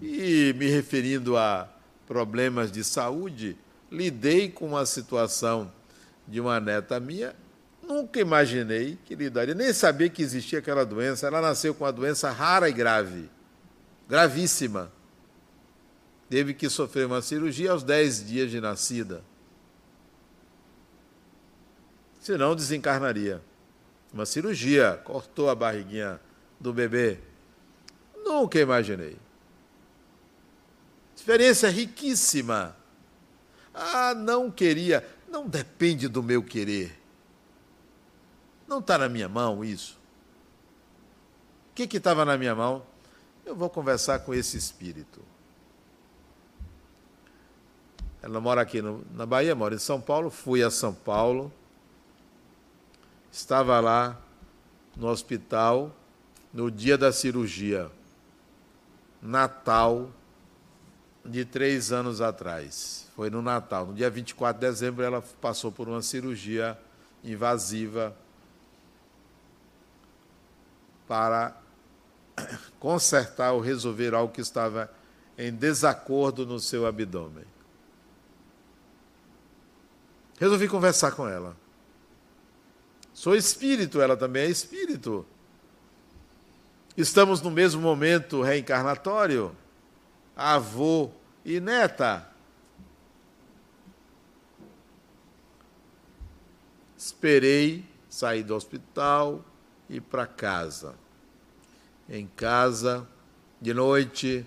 E 0.01 0.53
me 0.57 0.67
referindo 0.67 1.38
a 1.38 1.69
problemas 2.05 2.71
de 2.71 2.84
saúde, 2.84 3.57
lidei 3.89 4.49
com 4.51 4.67
uma 4.67 4.86
situação 4.86 5.71
de 6.28 6.41
uma 6.41 6.59
neta 6.59 6.99
minha, 6.99 7.36
nunca 7.88 8.19
imaginei 8.19 8.97
que 9.05 9.15
lidaria, 9.15 9.53
nem 9.53 9.71
sabia 9.73 10.09
que 10.09 10.21
existia 10.21 10.59
aquela 10.59 10.85
doença. 10.85 11.27
Ela 11.27 11.41
nasceu 11.41 11.73
com 11.73 11.83
uma 11.83 11.91
doença 11.91 12.29
rara 12.29 12.69
e 12.69 12.73
grave, 12.73 13.29
gravíssima 14.07 14.91
teve 16.29 16.53
que 16.53 16.69
sofrer 16.69 17.05
uma 17.05 17.21
cirurgia 17.21 17.71
aos 17.71 17.83
10 17.83 18.27
dias 18.27 18.51
de 18.51 18.59
nascida. 18.59 19.23
Senão 22.19 22.55
desencarnaria. 22.55 23.41
Uma 24.13 24.25
cirurgia, 24.25 24.99
cortou 25.03 25.49
a 25.49 25.55
barriguinha 25.55 26.19
do 26.59 26.73
bebê. 26.73 27.19
Nunca 28.15 28.59
imaginei. 28.59 29.17
Experiência 31.15 31.69
riquíssima. 31.69 32.75
Ah, 33.73 34.13
não 34.13 34.51
queria. 34.51 35.07
Não 35.29 35.47
depende 35.47 36.07
do 36.07 36.23
meu 36.23 36.43
querer. 36.43 36.97
Não 38.68 38.80
está 38.80 38.97
na 38.97 39.07
minha 39.07 39.30
mão 39.30 39.63
isso. 39.63 39.97
O 41.72 41.76
que 41.76 41.95
estava 41.95 42.26
na 42.26 42.38
minha 42.38 42.53
mão? 42.53 42.84
Eu 43.45 43.55
vou 43.55 43.70
conversar 43.70 44.20
com 44.20 44.34
esse 44.34 44.57
espírito. 44.57 45.22
Ela 48.22 48.41
mora 48.41 48.61
aqui 48.61 48.82
no, 48.82 49.05
na 49.13 49.26
Bahia, 49.26 49.55
mora 49.55 49.76
em 49.76 49.80
São 49.80 50.01
Paulo. 50.01 50.30
Fui 50.30 50.61
a 50.61 50.70
São 50.70 50.93
Paulo. 50.93 51.53
Estava 53.32 53.80
lá 53.80 54.20
no 54.95 55.07
hospital 55.07 55.95
no 56.51 56.70
dia 56.70 56.97
da 56.97 57.13
cirurgia. 57.13 57.89
Natal 59.22 60.09
de 61.24 61.45
três 61.45 61.91
anos 61.91 62.20
atrás. 62.20 63.07
Foi 63.15 63.30
no 63.30 63.41
Natal. 63.41 63.86
No 63.86 63.93
dia 63.93 64.09
24 64.09 64.59
de 64.59 64.68
dezembro, 64.68 65.03
ela 65.03 65.24
passou 65.39 65.72
por 65.72 65.88
uma 65.88 66.01
cirurgia 66.01 66.78
invasiva 67.24 68.15
para 71.08 71.55
consertar 72.80 73.53
ou 73.53 73.60
resolver 73.60 74.14
algo 74.14 74.34
que 74.34 74.41
estava 74.41 74.91
em 75.38 75.51
desacordo 75.51 76.45
no 76.45 76.60
seu 76.60 76.86
abdômen. 76.86 77.45
Resolvi 80.39 80.68
conversar 80.68 81.12
com 81.12 81.28
ela. 81.28 81.55
Sou 83.14 83.36
espírito, 83.36 83.99
ela 83.99 84.16
também 84.16 84.43
é 84.43 84.49
espírito. 84.49 85.26
Estamos 86.95 87.41
no 87.41 87.49
mesmo 87.49 87.82
momento 87.82 88.41
reencarnatório, 88.41 89.55
avô 90.36 91.12
e 91.43 91.60
neta. 91.60 92.28
Esperei 96.95 97.86
sair 98.10 98.43
do 98.43 98.55
hospital 98.55 99.43
e 99.89 99.99
para 99.99 100.25
casa. 100.25 100.95
Em 102.09 102.27
casa, 102.27 103.07
de 103.61 103.73
noite, 103.73 104.45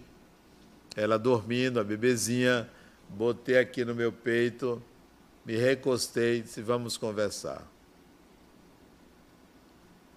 ela 0.96 1.18
dormindo, 1.18 1.80
a 1.80 1.84
bebezinha, 1.84 2.68
botei 3.08 3.58
aqui 3.58 3.84
no 3.84 3.94
meu 3.94 4.12
peito, 4.12 4.82
me 5.44 5.56
recostei 5.56 6.38
e 6.38 6.42
disse: 6.42 6.62
Vamos 6.62 6.96
conversar. 6.96 7.66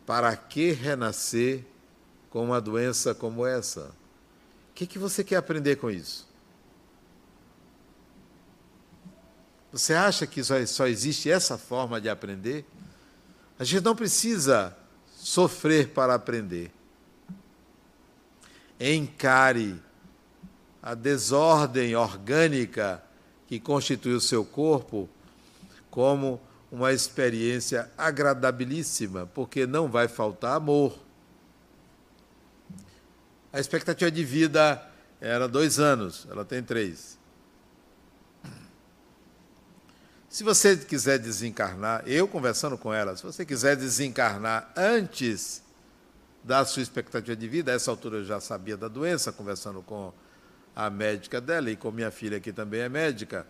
Para 0.05 0.35
que 0.35 0.71
renascer 0.71 1.63
com 2.29 2.43
uma 2.43 2.59
doença 2.59 3.15
como 3.15 3.45
essa? 3.45 3.91
O 4.71 4.73
que, 4.75 4.85
que 4.85 4.99
você 4.99 5.23
quer 5.23 5.37
aprender 5.37 5.77
com 5.77 5.89
isso? 5.89 6.27
Você 9.71 9.93
acha 9.93 10.27
que 10.27 10.43
só, 10.43 10.63
só 10.65 10.87
existe 10.87 11.31
essa 11.31 11.57
forma 11.57 11.99
de 11.99 12.09
aprender? 12.09 12.65
A 13.57 13.63
gente 13.63 13.83
não 13.83 13.95
precisa 13.95 14.75
sofrer 15.23 15.87
para 15.87 16.13
aprender. 16.13 16.69
Encare 18.77 19.81
a 20.81 20.93
desordem 20.93 21.95
orgânica 21.95 23.01
que 23.47 23.57
constitui 23.57 24.13
o 24.13 24.19
seu 24.19 24.43
corpo 24.43 25.09
como 25.89 26.41
uma 26.69 26.91
experiência 26.91 27.89
agradabilíssima, 27.97 29.25
porque 29.33 29.65
não 29.65 29.87
vai 29.87 30.09
faltar 30.09 30.57
amor. 30.57 30.99
A 33.53 33.61
expectativa 33.61 34.11
de 34.11 34.25
vida 34.25 34.85
era 35.21 35.47
dois 35.47 35.79
anos, 35.79 36.27
ela 36.29 36.43
tem 36.43 36.61
três. 36.61 37.17
Se 40.33 40.43
você 40.43 40.75
quiser 40.75 41.19
desencarnar, 41.19 42.01
eu 42.07 42.27
conversando 42.27 42.75
com 42.75 42.91
ela, 42.91 43.15
se 43.15 43.21
você 43.21 43.45
quiser 43.45 43.75
desencarnar 43.75 44.73
antes 44.75 45.61
da 46.43 46.65
sua 46.65 46.81
expectativa 46.81 47.35
de 47.35 47.47
vida, 47.47 47.71
a 47.71 47.75
essa 47.75 47.91
altura 47.91 48.17
eu 48.17 48.25
já 48.25 48.39
sabia 48.39 48.75
da 48.75 48.87
doença, 48.87 49.31
conversando 49.31 49.83
com 49.83 50.11
a 50.75 50.89
médica 50.89 51.39
dela 51.39 51.69
e 51.69 51.75
com 51.75 51.91
minha 51.91 52.09
filha 52.09 52.39
que 52.39 52.51
também 52.51 52.81
é 52.81 52.89
médica. 52.89 53.45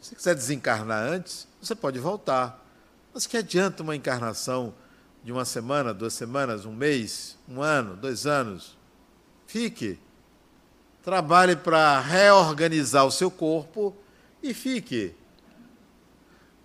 Se 0.00 0.14
quiser 0.14 0.34
desencarnar 0.34 1.02
antes, 1.02 1.46
você 1.60 1.74
pode 1.74 1.98
voltar. 1.98 2.66
Mas 3.12 3.26
que 3.26 3.36
adianta 3.36 3.82
uma 3.82 3.94
encarnação 3.94 4.74
de 5.22 5.30
uma 5.30 5.44
semana, 5.44 5.92
duas 5.92 6.14
semanas, 6.14 6.64
um 6.64 6.72
mês, 6.72 7.36
um 7.46 7.60
ano, 7.60 7.94
dois 7.94 8.26
anos? 8.26 8.78
Fique. 9.46 10.00
Trabalhe 11.02 11.56
para 11.56 12.00
reorganizar 12.00 13.04
o 13.04 13.10
seu 13.10 13.30
corpo 13.30 13.94
e 14.42 14.54
fique. 14.54 15.14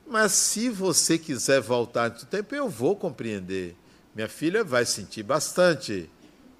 Mas 0.07 0.33
se 0.33 0.69
você 0.69 1.17
quiser 1.17 1.61
voltar 1.61 2.07
antes 2.07 2.25
tempo, 2.25 2.53
eu 2.53 2.69
vou 2.69 2.95
compreender. 2.95 3.75
Minha 4.13 4.29
filha 4.29 4.63
vai 4.63 4.85
sentir 4.85 5.23
bastante, 5.23 6.09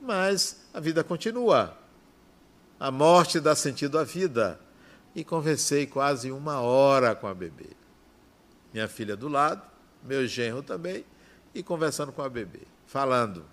mas 0.01 0.61
a 0.73 0.79
vida 0.79 1.03
continua. 1.03 1.77
A 2.79 2.89
morte 2.89 3.39
dá 3.39 3.55
sentido 3.55 3.99
à 3.99 4.03
vida 4.03 4.59
e 5.15 5.23
conversei 5.23 5.85
quase 5.85 6.31
uma 6.31 6.59
hora 6.61 7.15
com 7.15 7.27
a 7.27 7.33
bebê. 7.33 7.69
Minha 8.73 8.87
filha 8.87 9.15
do 9.15 9.27
lado, 9.27 9.61
meu 10.03 10.25
genro 10.25 10.63
também, 10.63 11.05
e 11.53 11.61
conversando 11.61 12.11
com 12.11 12.21
a 12.21 12.29
bebê, 12.29 12.61
falando. 12.87 13.45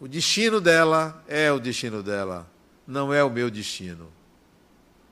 O 0.00 0.06
destino 0.06 0.60
dela 0.60 1.24
é 1.26 1.50
o 1.50 1.58
destino 1.58 2.02
dela, 2.02 2.48
não 2.86 3.12
é 3.12 3.22
o 3.24 3.30
meu 3.30 3.50
destino. 3.50 4.12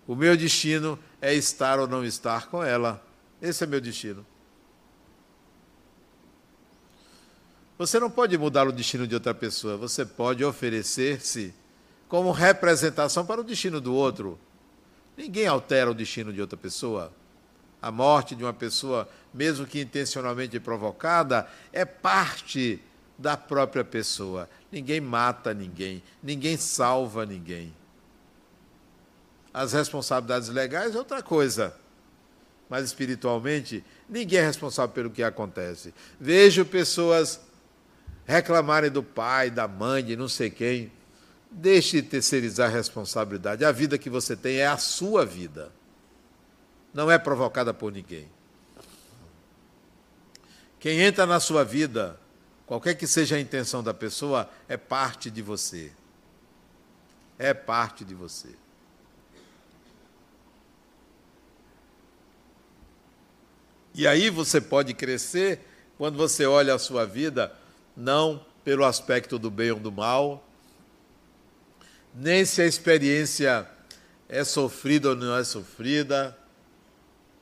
O 0.07 0.15
meu 0.15 0.37
destino 0.37 0.97
é 1.21 1.35
estar 1.35 1.81
ou 1.81 1.89
não 1.89 2.05
estar 2.05 2.47
com 2.47 2.63
ela. 2.63 3.05
Esse 3.43 3.65
é 3.65 3.67
meu 3.67 3.81
destino. 3.81 4.25
Você 7.77 7.99
não 7.99 8.09
pode 8.09 8.39
mudar 8.39 8.67
o 8.69 8.73
destino 8.73 9.07
de 9.07 9.15
outra 9.15 9.35
pessoa, 9.35 9.77
você 9.77 10.07
pode 10.07 10.45
oferecer-se 10.45 11.53
como 12.09 12.31
representação 12.31 13.27
para 13.27 13.41
o 13.41 13.45
destino 13.45 13.81
do 13.81 13.93
outro. 13.93 14.39
Ninguém 15.17 15.47
altera 15.47 15.91
o 15.91 15.95
destino 15.95 16.33
de 16.33 16.41
outra 16.41 16.57
pessoa. 16.57 17.13
A 17.83 17.91
morte 17.91 18.35
de 18.35 18.45
uma 18.45 18.55
pessoa, 18.55 19.09
mesmo 19.35 19.67
que 19.67 19.81
intencionalmente 19.81 20.59
provocada, 20.61 21.49
é 21.73 21.85
parte 21.85 22.81
da 23.19 23.37
própria 23.37 23.85
pessoa. 23.85 24.49
Ninguém 24.71 25.01
mata 25.01 25.55
ninguém, 25.55 26.03
ninguém 26.23 26.57
salva 26.57 27.25
ninguém. 27.25 27.75
As 29.53 29.73
responsabilidades 29.73 30.49
legais 30.49 30.95
é 30.95 30.99
outra 30.99 31.23
coisa. 31.23 31.75
Mas 32.69 32.85
espiritualmente, 32.85 33.85
ninguém 34.09 34.41
é 34.41 34.47
responsável 34.47 34.93
pelo 34.93 35.11
que 35.11 35.23
acontece. 35.23 35.95
Vejo 36.21 36.65
pessoas 36.65 37.41
reclamarem 38.27 38.91
do 38.91 39.03
pai, 39.03 39.51
da 39.51 39.69
mãe, 39.69 40.05
de 40.05 40.17
não 40.17 40.29
sei 40.29 40.51
quem. 40.51 40.93
Deixe 41.51 42.03
de 42.03 42.09
terceirizar 42.09 42.69
a 42.69 42.73
responsabilidade. 42.73 43.65
A 43.65 43.73
vida 43.73 43.97
que 43.97 44.11
você 44.11 44.37
tem 44.37 44.57
é 44.57 44.67
a 44.67 44.77
sua 44.77 45.25
vida. 45.25 45.73
Não 46.93 47.11
é 47.11 47.19
provocada 47.19 47.73
por 47.73 47.93
ninguém. 47.93 48.29
Quem 50.79 51.01
entra 51.01 51.25
na 51.25 51.41
sua 51.41 51.65
vida, 51.65 52.19
qualquer 52.67 52.95
que 52.95 53.07
seja 53.07 53.37
a 53.37 53.41
intenção 53.41 53.83
da 53.83 53.95
pessoa, 53.95 54.51
é 54.69 54.77
parte 54.77 55.31
de 55.31 55.41
você. 55.41 55.93
É 57.39 57.55
parte 57.55 58.05
de 58.05 58.15
você. 58.15 58.51
E 63.95 64.07
aí 64.07 64.29
você 64.29 64.61
pode 64.61 64.93
crescer 64.93 65.61
quando 65.97 66.19
você 66.19 66.45
olha 66.45 66.75
a 66.75 66.79
sua 66.79 67.07
vida 67.07 67.57
não 67.97 68.45
pelo 68.63 68.85
aspecto 68.85 69.39
do 69.39 69.51
bem 69.51 69.71
ou 69.71 69.81
do 69.81 69.91
mal, 69.91 70.47
nem 72.15 72.45
se 72.45 72.61
a 72.61 72.67
experiência 72.67 73.67
é 74.29 74.45
sofrida 74.45 75.11
ou 75.11 75.17
não 75.17 75.37
é 75.37 75.45
sofrida. 75.45 76.37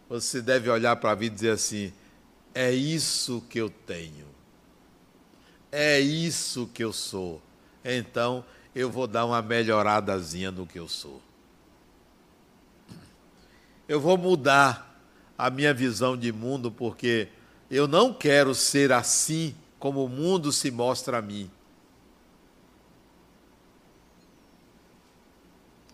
Você 0.08 0.42
deve 0.42 0.68
olhar 0.68 0.96
para 0.96 1.12
a 1.12 1.14
vida 1.14 1.32
e 1.32 1.36
dizer 1.36 1.50
assim: 1.50 1.92
é 2.54 2.70
isso 2.70 3.42
que 3.48 3.58
eu 3.58 3.70
tenho, 3.70 4.26
é 5.74 5.98
isso 5.98 6.70
que 6.72 6.84
eu 6.84 6.92
sou. 6.92 7.42
Então 7.84 8.44
eu 8.72 8.88
vou 8.88 9.08
dar 9.08 9.24
uma 9.26 9.42
melhoradazinha 9.42 10.52
no 10.52 10.64
que 10.64 10.78
eu 10.78 10.88
sou. 10.88 11.20
Eu 13.88 14.00
vou 14.00 14.16
mudar 14.16 14.96
a 15.36 15.50
minha 15.50 15.74
visão 15.74 16.16
de 16.16 16.30
mundo 16.30 16.70
porque 16.70 17.28
eu 17.68 17.88
não 17.88 18.14
quero 18.14 18.54
ser 18.54 18.92
assim 18.92 19.52
como 19.80 20.04
o 20.04 20.08
mundo 20.08 20.52
se 20.52 20.70
mostra 20.70 21.18
a 21.18 21.22
mim. 21.22 21.50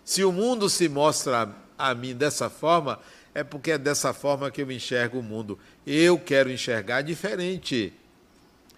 Se 0.05 0.22
o 0.24 0.31
mundo 0.31 0.68
se 0.68 0.91
mostra 0.91 1.55
a 1.78 1.95
mim 1.95 2.14
dessa 2.14 2.51
forma, 2.51 3.01
é 3.35 3.43
porque 3.43 3.70
é 3.70 3.78
dessa 3.78 4.12
forma 4.12 4.51
que 4.51 4.61
eu 4.61 4.70
enxergo 4.70 5.20
o 5.20 5.22
mundo. 5.22 5.59
Eu 5.87 6.18
quero 6.18 6.51
enxergar 6.51 7.01
diferente. 7.01 7.95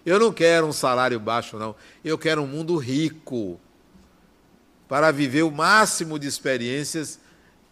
Eu 0.05 0.19
não 0.19 0.33
quero 0.33 0.67
um 0.67 0.73
salário 0.73 1.19
baixo, 1.19 1.57
não. 1.57 1.75
Eu 2.03 2.17
quero 2.17 2.41
um 2.41 2.47
mundo 2.47 2.75
rico. 2.77 3.59
para 4.87 5.11
viver 5.11 5.43
o 5.43 5.51
máximo 5.51 6.19
de 6.19 6.27
experiências 6.27 7.19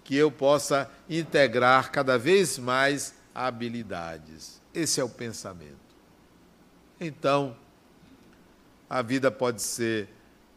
que 0.04 0.16
eu 0.16 0.32
possa 0.32 0.90
integrar 1.10 1.92
cada 1.92 2.18
vez 2.18 2.58
mais 2.58 3.14
habilidades. 3.36 4.60
Esse 4.74 5.00
é 5.00 5.04
o 5.04 5.10
pensamento. 5.10 5.78
Então, 7.00 7.56
a 8.90 9.02
vida 9.02 9.30
pode 9.30 9.62
ser 9.62 10.10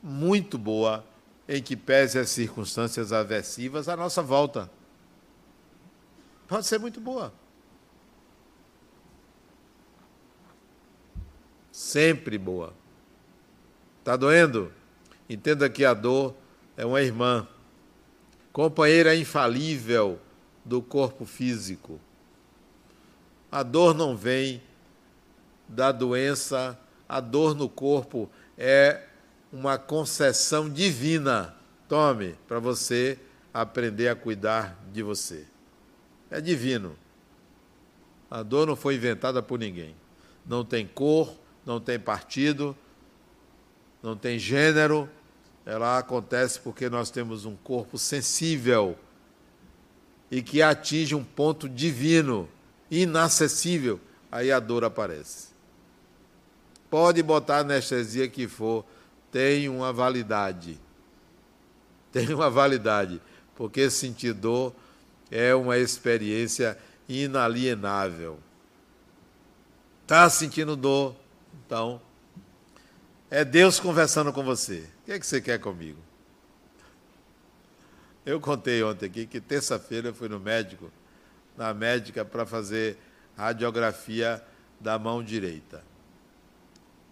muito 0.03 0.57
boa 0.57 1.05
em 1.49 1.63
que 1.63 1.77
pese 1.77 2.19
as 2.19 2.31
circunstâncias 2.31 3.13
aversivas 3.13 3.89
à 3.89 3.97
nossa 3.97 4.23
volta. 4.23 4.71
Pode 6.49 6.67
ser 6.67 6.79
muito 6.79 7.01
boa. 7.01 7.33
Sempre 11.75 12.39
boa. 12.39 12.73
Está 13.99 14.15
doendo? 14.15 14.71
Entenda 15.29 15.69
que 15.69 15.85
a 15.85 15.93
dor 15.93 16.33
é 16.77 16.87
uma 16.87 17.03
irmã, 17.03 17.49
companheira 18.53 19.17
infalível 19.17 20.21
do 20.65 20.81
corpo 20.81 21.25
físico. 21.25 22.01
A 23.51 23.65
dor 23.65 23.93
não 23.93 24.17
vem 24.17 24.63
da 25.67 25.91
doença, 25.91 26.79
a 27.09 27.19
dor 27.19 27.57
no 27.57 27.69
corpo 27.69 28.31
é 28.57 29.09
uma 29.53 29.77
concessão 29.77 30.71
divina. 30.71 31.57
Tome 31.89 32.37
para 32.47 32.61
você 32.61 33.19
aprender 33.53 34.07
a 34.07 34.15
cuidar 34.15 34.79
de 34.93 35.03
você. 35.03 35.45
É 36.31 36.41
divino. 36.41 36.97
A 38.31 38.45
dor 38.45 38.65
não 38.65 38.77
foi 38.77 38.95
inventada 38.95 39.43
por 39.43 39.59
ninguém. 39.59 39.97
Não 40.47 40.65
tem 40.65 40.87
cor, 40.87 41.43
não 41.65 41.81
tem 41.81 41.99
partido, 41.99 42.77
não 44.03 44.17
tem 44.17 44.39
gênero. 44.39 45.09
Ela 45.65 45.99
acontece 45.99 46.61
porque 46.61 46.91
nós 46.91 47.11
temos 47.11 47.45
um 47.45 47.57
corpo 47.57 47.97
sensível 47.97 48.99
e 50.31 50.43
que 50.43 50.61
atinge 50.61 51.15
um 51.15 51.25
ponto 51.25 51.69
divino, 51.69 52.49
inacessível. 52.91 54.01
Aí 54.31 54.53
a 54.53 54.61
dor 54.61 54.85
aparece. 54.85 55.49
Pode 56.91 57.23
botar 57.23 57.59
anestesia 57.59 58.29
que 58.29 58.47
for, 58.47 58.85
tem 59.31 59.69
uma 59.69 59.93
validade. 59.93 60.79
Tem 62.13 62.33
uma 62.33 62.49
validade, 62.49 63.21
porque 63.57 63.91
sentir 63.91 64.33
dor 64.33 64.73
é 65.33 65.53
uma 65.53 65.77
experiência 65.77 66.79
inalienável. 67.09 68.39
Está 70.03 70.31
sentindo 70.31 70.77
dor? 70.77 71.17
Então, 71.67 72.01
é 73.31 73.45
Deus 73.45 73.81
conversando 73.81 74.33
com 74.33 74.43
você. 74.43 74.89
O 75.03 75.05
que 75.07 75.13
é 75.13 75.19
que 75.19 75.27
você 75.27 75.41
quer 75.41 75.59
comigo? 75.59 75.99
Eu 78.25 78.41
contei 78.41 78.83
ontem 78.83 79.07
aqui 79.07 79.27
que 79.27 79.41
terça-feira 79.41 80.09
eu 80.09 80.15
fui 80.15 80.29
no 80.29 80.41
médico, 80.41 80.91
na 81.57 81.75
médica, 81.75 82.25
para 82.25 82.47
fazer 82.47 82.97
radiografia 83.37 84.43
da 84.81 84.99
mão 84.99 85.23
direita. 85.23 85.83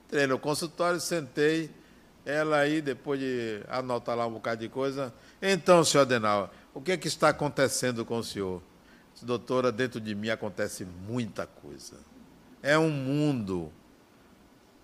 Entrei 0.06 0.26
no 0.26 0.38
consultório, 0.38 1.00
sentei, 1.00 1.70
ela 2.24 2.58
aí, 2.58 2.80
depois 2.80 3.18
de 3.20 3.62
anotar 3.68 4.16
lá 4.16 4.26
um 4.26 4.32
bocado 4.32 4.60
de 4.60 4.68
coisa, 4.68 5.12
então, 5.40 5.84
senhor 5.84 6.02
Adenal, 6.02 6.52
o 6.72 6.80
que 6.80 6.92
é 6.92 6.96
que 6.96 7.08
está 7.08 7.30
acontecendo 7.30 8.04
com 8.04 8.18
o 8.18 8.24
senhor? 8.24 8.62
Doutora, 9.22 9.70
dentro 9.70 10.00
de 10.00 10.14
mim 10.14 10.30
acontece 10.30 10.84
muita 10.84 11.46
coisa. 11.46 11.96
É 12.62 12.76
um 12.78 12.90
mundo, 12.90 13.72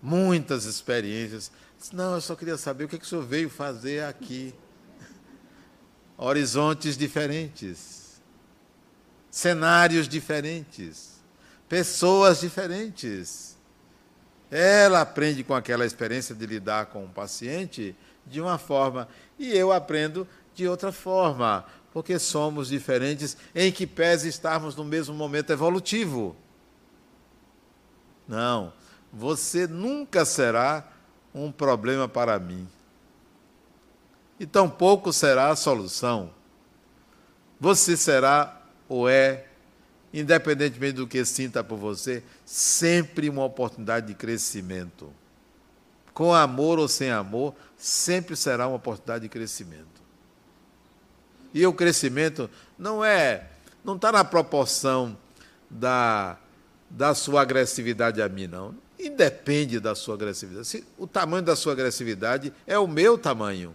muitas 0.01 0.65
experiências. 0.65 1.51
Não, 1.93 2.15
eu 2.15 2.21
só 2.21 2.35
queria 2.35 2.57
saber 2.57 2.85
o 2.85 2.87
que, 2.87 2.95
é 2.95 2.99
que 2.99 3.05
o 3.05 3.07
senhor 3.07 3.25
veio 3.25 3.49
fazer 3.49 4.03
aqui. 4.03 4.53
Horizontes 6.17 6.97
diferentes, 6.97 8.21
cenários 9.31 10.07
diferentes, 10.07 11.21
pessoas 11.67 12.41
diferentes. 12.41 13.57
Ela 14.51 15.01
aprende 15.01 15.43
com 15.43 15.53
aquela 15.53 15.85
experiência 15.85 16.33
de 16.33 16.45
lidar 16.45 16.87
com 16.87 17.05
o 17.05 17.09
paciente 17.09 17.95
de 18.25 18.41
uma 18.41 18.57
forma 18.57 19.07
e 19.37 19.55
eu 19.55 19.71
aprendo 19.71 20.27
de 20.55 20.67
outra 20.67 20.91
forma, 20.91 21.65
porque 21.93 22.19
somos 22.19 22.67
diferentes 22.67 23.37
em 23.53 23.71
que 23.71 23.87
pese 23.87 24.27
estarmos 24.27 24.75
no 24.75 24.83
mesmo 24.83 25.13
momento 25.13 25.51
evolutivo. 25.51 26.35
Não, 28.27 28.73
você 29.11 29.67
nunca 29.67 30.25
será 30.25 30.87
um 31.33 31.51
problema 31.51 32.07
para 32.07 32.39
mim. 32.39 32.67
E 34.39 34.45
tampouco 34.45 35.11
será 35.11 35.49
a 35.49 35.55
solução. 35.55 36.31
Você 37.59 37.97
será 37.97 38.61
ou 38.87 39.09
é 39.09 39.49
independentemente 40.13 40.93
do 40.93 41.07
que 41.07 41.23
sinta 41.23 41.63
por 41.63 41.77
você, 41.77 42.23
sempre 42.45 43.29
uma 43.29 43.43
oportunidade 43.45 44.07
de 44.07 44.15
crescimento. 44.15 45.13
Com 46.13 46.33
amor 46.33 46.79
ou 46.79 46.87
sem 46.87 47.11
amor, 47.11 47.55
sempre 47.77 48.35
será 48.35 48.67
uma 48.67 48.77
oportunidade 48.77 49.23
de 49.23 49.29
crescimento. 49.29 49.99
E 51.53 51.65
o 51.65 51.73
crescimento 51.73 52.49
não 52.77 53.03
é, 53.03 53.47
não 53.83 53.95
está 53.95 54.11
na 54.11 54.23
proporção 54.23 55.17
da, 55.69 56.37
da 56.89 57.13
sua 57.13 57.41
agressividade 57.41 58.21
a 58.21 58.27
mim, 58.27 58.47
não. 58.47 58.75
Independe 58.99 59.79
da 59.79 59.95
sua 59.95 60.15
agressividade. 60.15 60.67
Se 60.67 60.83
o 60.97 61.07
tamanho 61.07 61.43
da 61.43 61.55
sua 61.55 61.71
agressividade 61.71 62.51
é 62.67 62.77
o 62.77 62.85
meu 62.85 63.17
tamanho. 63.17 63.73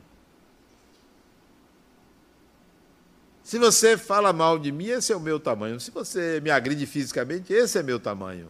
Se 3.42 3.58
você 3.58 3.96
fala 3.96 4.32
mal 4.32 4.58
de 4.58 4.70
mim, 4.70 4.86
esse 4.86 5.12
é 5.12 5.16
o 5.16 5.20
meu 5.20 5.40
tamanho. 5.40 5.80
Se 5.80 5.90
você 5.90 6.40
me 6.42 6.50
agride 6.50 6.84
fisicamente, 6.84 7.52
esse 7.52 7.78
é 7.78 7.82
meu 7.82 7.98
tamanho. 7.98 8.48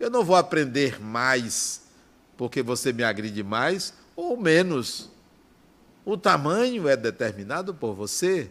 Eu 0.00 0.08
não 0.10 0.24
vou 0.24 0.36
aprender 0.36 1.00
mais 1.00 1.82
porque 2.36 2.62
você 2.62 2.92
me 2.92 3.04
agride 3.04 3.42
mais 3.42 3.92
ou 4.16 4.36
menos. 4.36 5.10
O 6.04 6.16
tamanho 6.16 6.88
é 6.88 6.96
determinado 6.96 7.74
por 7.74 7.94
você 7.94 8.50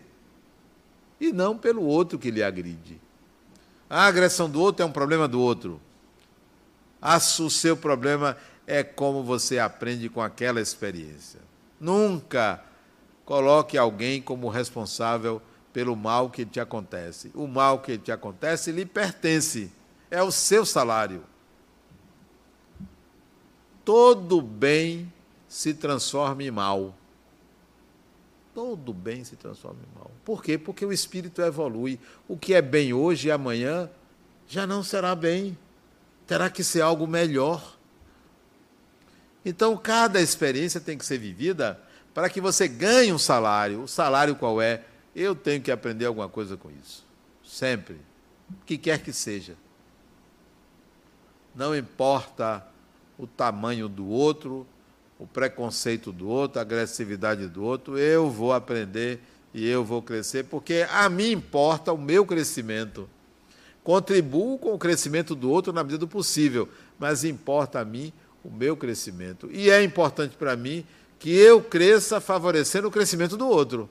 e 1.19 1.31
não 1.31 1.57
pelo 1.57 1.83
outro 1.83 2.19
que 2.19 2.31
lhe 2.31 2.43
agride. 2.43 2.99
A 3.89 4.05
agressão 4.05 4.49
do 4.49 4.59
outro 4.59 4.83
é 4.83 4.85
um 4.85 4.91
problema 4.91 5.27
do 5.27 5.39
outro. 5.39 5.79
O 7.03 7.49
seu 7.49 7.75
problema 7.75 8.37
é 8.65 8.81
como 8.81 9.23
você 9.23 9.59
aprende 9.59 10.07
com 10.07 10.21
aquela 10.21 10.61
experiência. 10.61 11.41
Nunca 11.79 12.63
coloque 13.25 13.77
alguém 13.77 14.21
como 14.21 14.47
responsável 14.47 15.41
pelo 15.73 15.95
mal 15.95 16.29
que 16.29 16.45
te 16.45 16.59
acontece. 16.59 17.31
O 17.33 17.47
mal 17.47 17.79
que 17.79 17.97
te 17.97 18.11
acontece 18.11 18.71
lhe 18.71 18.85
pertence, 18.85 19.71
é 20.09 20.21
o 20.21 20.31
seu 20.31 20.65
salário. 20.65 21.23
Todo 23.83 24.41
bem 24.41 25.11
se 25.47 25.73
transforma 25.73 26.43
em 26.43 26.51
mal. 26.51 26.95
Todo 28.53 28.93
bem 28.93 29.23
se 29.23 29.35
transforma 29.35 29.79
em 29.81 29.99
mal. 29.99 30.11
Por 30.23 30.43
quê? 30.43 30.57
Porque 30.57 30.85
o 30.85 30.93
espírito 30.93 31.41
evolui. 31.41 31.99
O 32.27 32.37
que 32.37 32.53
é 32.53 32.61
bem 32.61 32.93
hoje 32.93 33.27
e 33.27 33.31
amanhã 33.31 33.89
já 34.47 34.67
não 34.67 34.83
será 34.83 35.15
bem. 35.15 35.57
Terá 36.25 36.49
que 36.49 36.63
ser 36.63 36.81
algo 36.81 37.05
melhor. 37.05 37.77
Então, 39.45 39.75
cada 39.75 40.21
experiência 40.21 40.79
tem 40.79 40.97
que 40.97 41.05
ser 41.05 41.17
vivida 41.17 41.81
para 42.13 42.29
que 42.29 42.39
você 42.39 42.67
ganhe 42.67 43.11
um 43.11 43.17
salário. 43.17 43.81
O 43.83 43.87
salário 43.87 44.35
qual 44.35 44.61
é? 44.61 44.83
Eu 45.15 45.35
tenho 45.35 45.61
que 45.61 45.71
aprender 45.71 46.05
alguma 46.05 46.29
coisa 46.29 46.55
com 46.55 46.69
isso. 46.71 47.05
Sempre. 47.43 47.95
O 48.49 48.65
que 48.65 48.77
quer 48.77 48.99
que 49.01 49.11
seja. 49.11 49.55
Não 51.53 51.75
importa 51.75 52.65
o 53.17 53.27
tamanho 53.27 53.87
do 53.87 54.07
outro, 54.07 54.65
o 55.19 55.27
preconceito 55.27 56.11
do 56.11 56.27
outro, 56.27 56.59
a 56.59 56.63
agressividade 56.63 57.47
do 57.47 57.63
outro, 57.63 57.97
eu 57.97 58.29
vou 58.29 58.53
aprender 58.53 59.19
e 59.53 59.67
eu 59.67 59.83
vou 59.83 60.01
crescer, 60.01 60.45
porque 60.45 60.85
a 60.89 61.07
mim 61.09 61.31
importa 61.31 61.93
o 61.93 61.97
meu 61.97 62.25
crescimento. 62.25 63.07
Contribuo 63.83 64.57
com 64.57 64.73
o 64.73 64.79
crescimento 64.79 65.35
do 65.35 65.51
outro 65.51 65.73
na 65.73 65.83
medida 65.83 65.99
do 65.99 66.07
possível, 66.07 66.69
mas 66.97 67.23
importa 67.23 67.79
a 67.79 67.85
mim 67.85 68.13
o 68.43 68.49
meu 68.49 68.77
crescimento. 68.77 69.49
E 69.51 69.69
é 69.69 69.83
importante 69.83 70.35
para 70.37 70.55
mim 70.55 70.85
que 71.19 71.31
eu 71.31 71.61
cresça 71.61 72.21
favorecendo 72.21 72.87
o 72.87 72.91
crescimento 72.91 73.35
do 73.35 73.47
outro. 73.47 73.89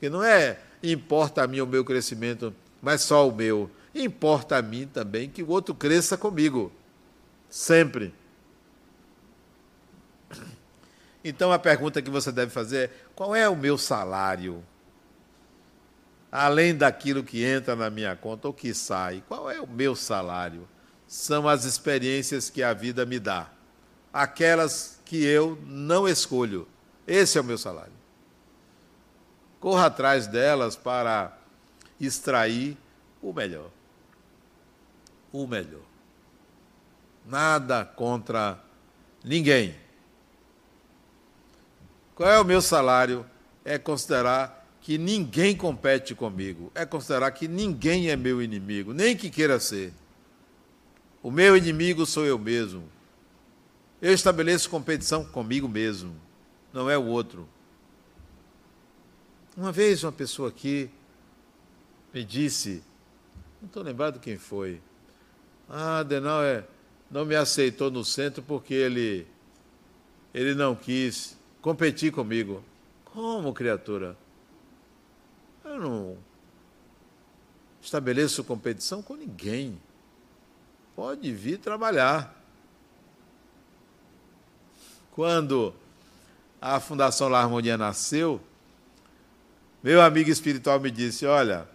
Que 0.00 0.10
não 0.10 0.22
é 0.22 0.58
importa 0.82 1.42
a 1.42 1.46
mim 1.46 1.60
o 1.60 1.66
meu 1.66 1.84
crescimento, 1.84 2.54
mas 2.82 3.00
só 3.00 3.26
o 3.28 3.34
meu. 3.34 3.70
Importa 3.94 4.56
a 4.56 4.62
mim 4.62 4.86
também 4.86 5.30
que 5.30 5.42
o 5.42 5.48
outro 5.48 5.74
cresça 5.74 6.16
comigo. 6.16 6.70
Sempre. 7.48 8.12
Então 11.24 11.50
a 11.50 11.58
pergunta 11.58 12.02
que 12.02 12.10
você 12.10 12.30
deve 12.30 12.50
fazer 12.50 12.76
é: 12.76 12.90
qual 13.14 13.34
é 13.34 13.48
o 13.48 13.56
meu 13.56 13.78
salário? 13.78 14.62
Além 16.36 16.74
daquilo 16.74 17.22
que 17.22 17.44
entra 17.44 17.76
na 17.76 17.88
minha 17.88 18.16
conta 18.16 18.48
ou 18.48 18.52
que 18.52 18.74
sai, 18.74 19.22
qual 19.28 19.48
é 19.48 19.60
o 19.60 19.68
meu 19.68 19.94
salário? 19.94 20.66
São 21.06 21.48
as 21.48 21.64
experiências 21.64 22.50
que 22.50 22.60
a 22.60 22.74
vida 22.74 23.06
me 23.06 23.20
dá, 23.20 23.48
aquelas 24.12 25.00
que 25.04 25.24
eu 25.24 25.56
não 25.64 26.08
escolho. 26.08 26.66
Esse 27.06 27.38
é 27.38 27.40
o 27.40 27.44
meu 27.44 27.56
salário. 27.56 27.92
Corra 29.60 29.86
atrás 29.86 30.26
delas 30.26 30.74
para 30.74 31.38
extrair 32.00 32.76
o 33.22 33.32
melhor. 33.32 33.70
O 35.32 35.46
melhor. 35.46 35.84
Nada 37.24 37.84
contra 37.84 38.58
ninguém. 39.22 39.76
Qual 42.16 42.28
é 42.28 42.40
o 42.40 42.44
meu 42.44 42.60
salário? 42.60 43.24
É 43.64 43.78
considerar 43.78 44.63
que 44.84 44.98
ninguém 44.98 45.56
compete 45.56 46.14
comigo, 46.14 46.70
é 46.74 46.84
considerar 46.84 47.30
que 47.30 47.48
ninguém 47.48 48.10
é 48.10 48.16
meu 48.16 48.42
inimigo, 48.42 48.92
nem 48.92 49.16
que 49.16 49.30
queira 49.30 49.58
ser. 49.58 49.94
O 51.22 51.30
meu 51.30 51.56
inimigo 51.56 52.04
sou 52.04 52.26
eu 52.26 52.38
mesmo. 52.38 52.84
Eu 54.00 54.12
estabeleço 54.12 54.68
competição 54.68 55.24
comigo 55.24 55.66
mesmo, 55.66 56.14
não 56.70 56.90
é 56.90 56.98
o 56.98 57.06
outro. 57.06 57.48
Uma 59.56 59.72
vez 59.72 60.04
uma 60.04 60.12
pessoa 60.12 60.50
aqui 60.50 60.90
me 62.12 62.22
disse, 62.22 62.82
não 63.62 63.68
estou 63.68 63.82
lembrado 63.82 64.20
quem 64.20 64.36
foi, 64.36 64.82
ah, 65.66 66.02
Denal 66.02 66.42
é, 66.42 66.62
não 67.10 67.24
me 67.24 67.34
aceitou 67.34 67.90
no 67.90 68.04
centro 68.04 68.42
porque 68.42 68.74
ele, 68.74 69.26
ele 70.34 70.54
não 70.54 70.76
quis 70.76 71.38
competir 71.62 72.12
comigo. 72.12 72.62
Como, 73.06 73.54
criatura? 73.54 74.22
Eu 75.74 75.80
não 75.80 76.16
estabeleço 77.82 78.44
competição 78.44 79.02
com 79.02 79.16
ninguém. 79.16 79.80
Pode 80.94 81.32
vir 81.32 81.58
trabalhar. 81.58 82.40
Quando 85.10 85.74
a 86.60 86.78
Fundação 86.78 87.28
La 87.28 87.40
Harmonia 87.40 87.76
nasceu, 87.76 88.40
meu 89.82 90.00
amigo 90.00 90.30
espiritual 90.30 90.78
me 90.78 90.92
disse: 90.92 91.26
Olha, 91.26 91.68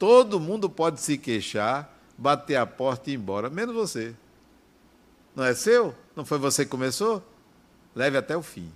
todo 0.00 0.40
mundo 0.40 0.68
pode 0.68 1.00
se 1.00 1.16
queixar, 1.16 1.96
bater 2.18 2.56
a 2.56 2.66
porta 2.66 3.08
e 3.08 3.12
ir 3.12 3.16
embora, 3.16 3.48
menos 3.48 3.74
você. 3.74 4.16
Não 5.34 5.44
é 5.44 5.54
seu? 5.54 5.94
Não 6.16 6.24
foi 6.24 6.38
você 6.38 6.64
que 6.64 6.70
começou? 6.72 7.22
Leve 7.94 8.18
até 8.18 8.36
o 8.36 8.42
fim 8.42 8.72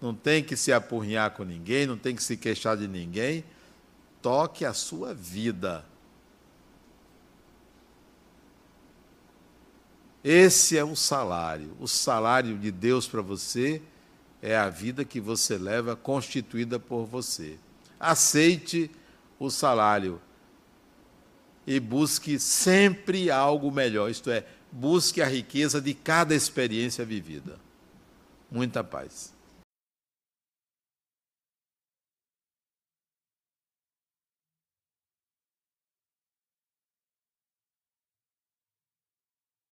não 0.00 0.14
tem 0.14 0.42
que 0.42 0.56
se 0.56 0.72
apurrinhar 0.72 1.32
com 1.32 1.44
ninguém, 1.44 1.86
não 1.86 1.96
tem 1.96 2.14
que 2.14 2.22
se 2.22 2.36
queixar 2.36 2.76
de 2.76 2.88
ninguém. 2.88 3.44
Toque 4.22 4.64
a 4.64 4.72
sua 4.72 5.14
vida. 5.14 5.84
Esse 10.22 10.76
é 10.76 10.84
o 10.84 10.96
salário. 10.96 11.76
O 11.78 11.86
salário 11.86 12.58
de 12.58 12.70
Deus 12.70 13.06
para 13.06 13.22
você 13.22 13.82
é 14.42 14.56
a 14.56 14.68
vida 14.68 15.04
que 15.04 15.20
você 15.20 15.58
leva 15.58 15.96
constituída 15.96 16.78
por 16.78 17.04
você. 17.04 17.58
Aceite 17.98 18.90
o 19.38 19.50
salário 19.50 20.20
e 21.66 21.78
busque 21.78 22.38
sempre 22.38 23.30
algo 23.30 23.70
melhor, 23.70 24.10
isto 24.10 24.30
é, 24.30 24.44
busque 24.72 25.20
a 25.20 25.26
riqueza 25.26 25.80
de 25.80 25.94
cada 25.94 26.34
experiência 26.34 27.04
vivida. 27.04 27.58
Muita 28.50 28.82
paz. 28.82 29.32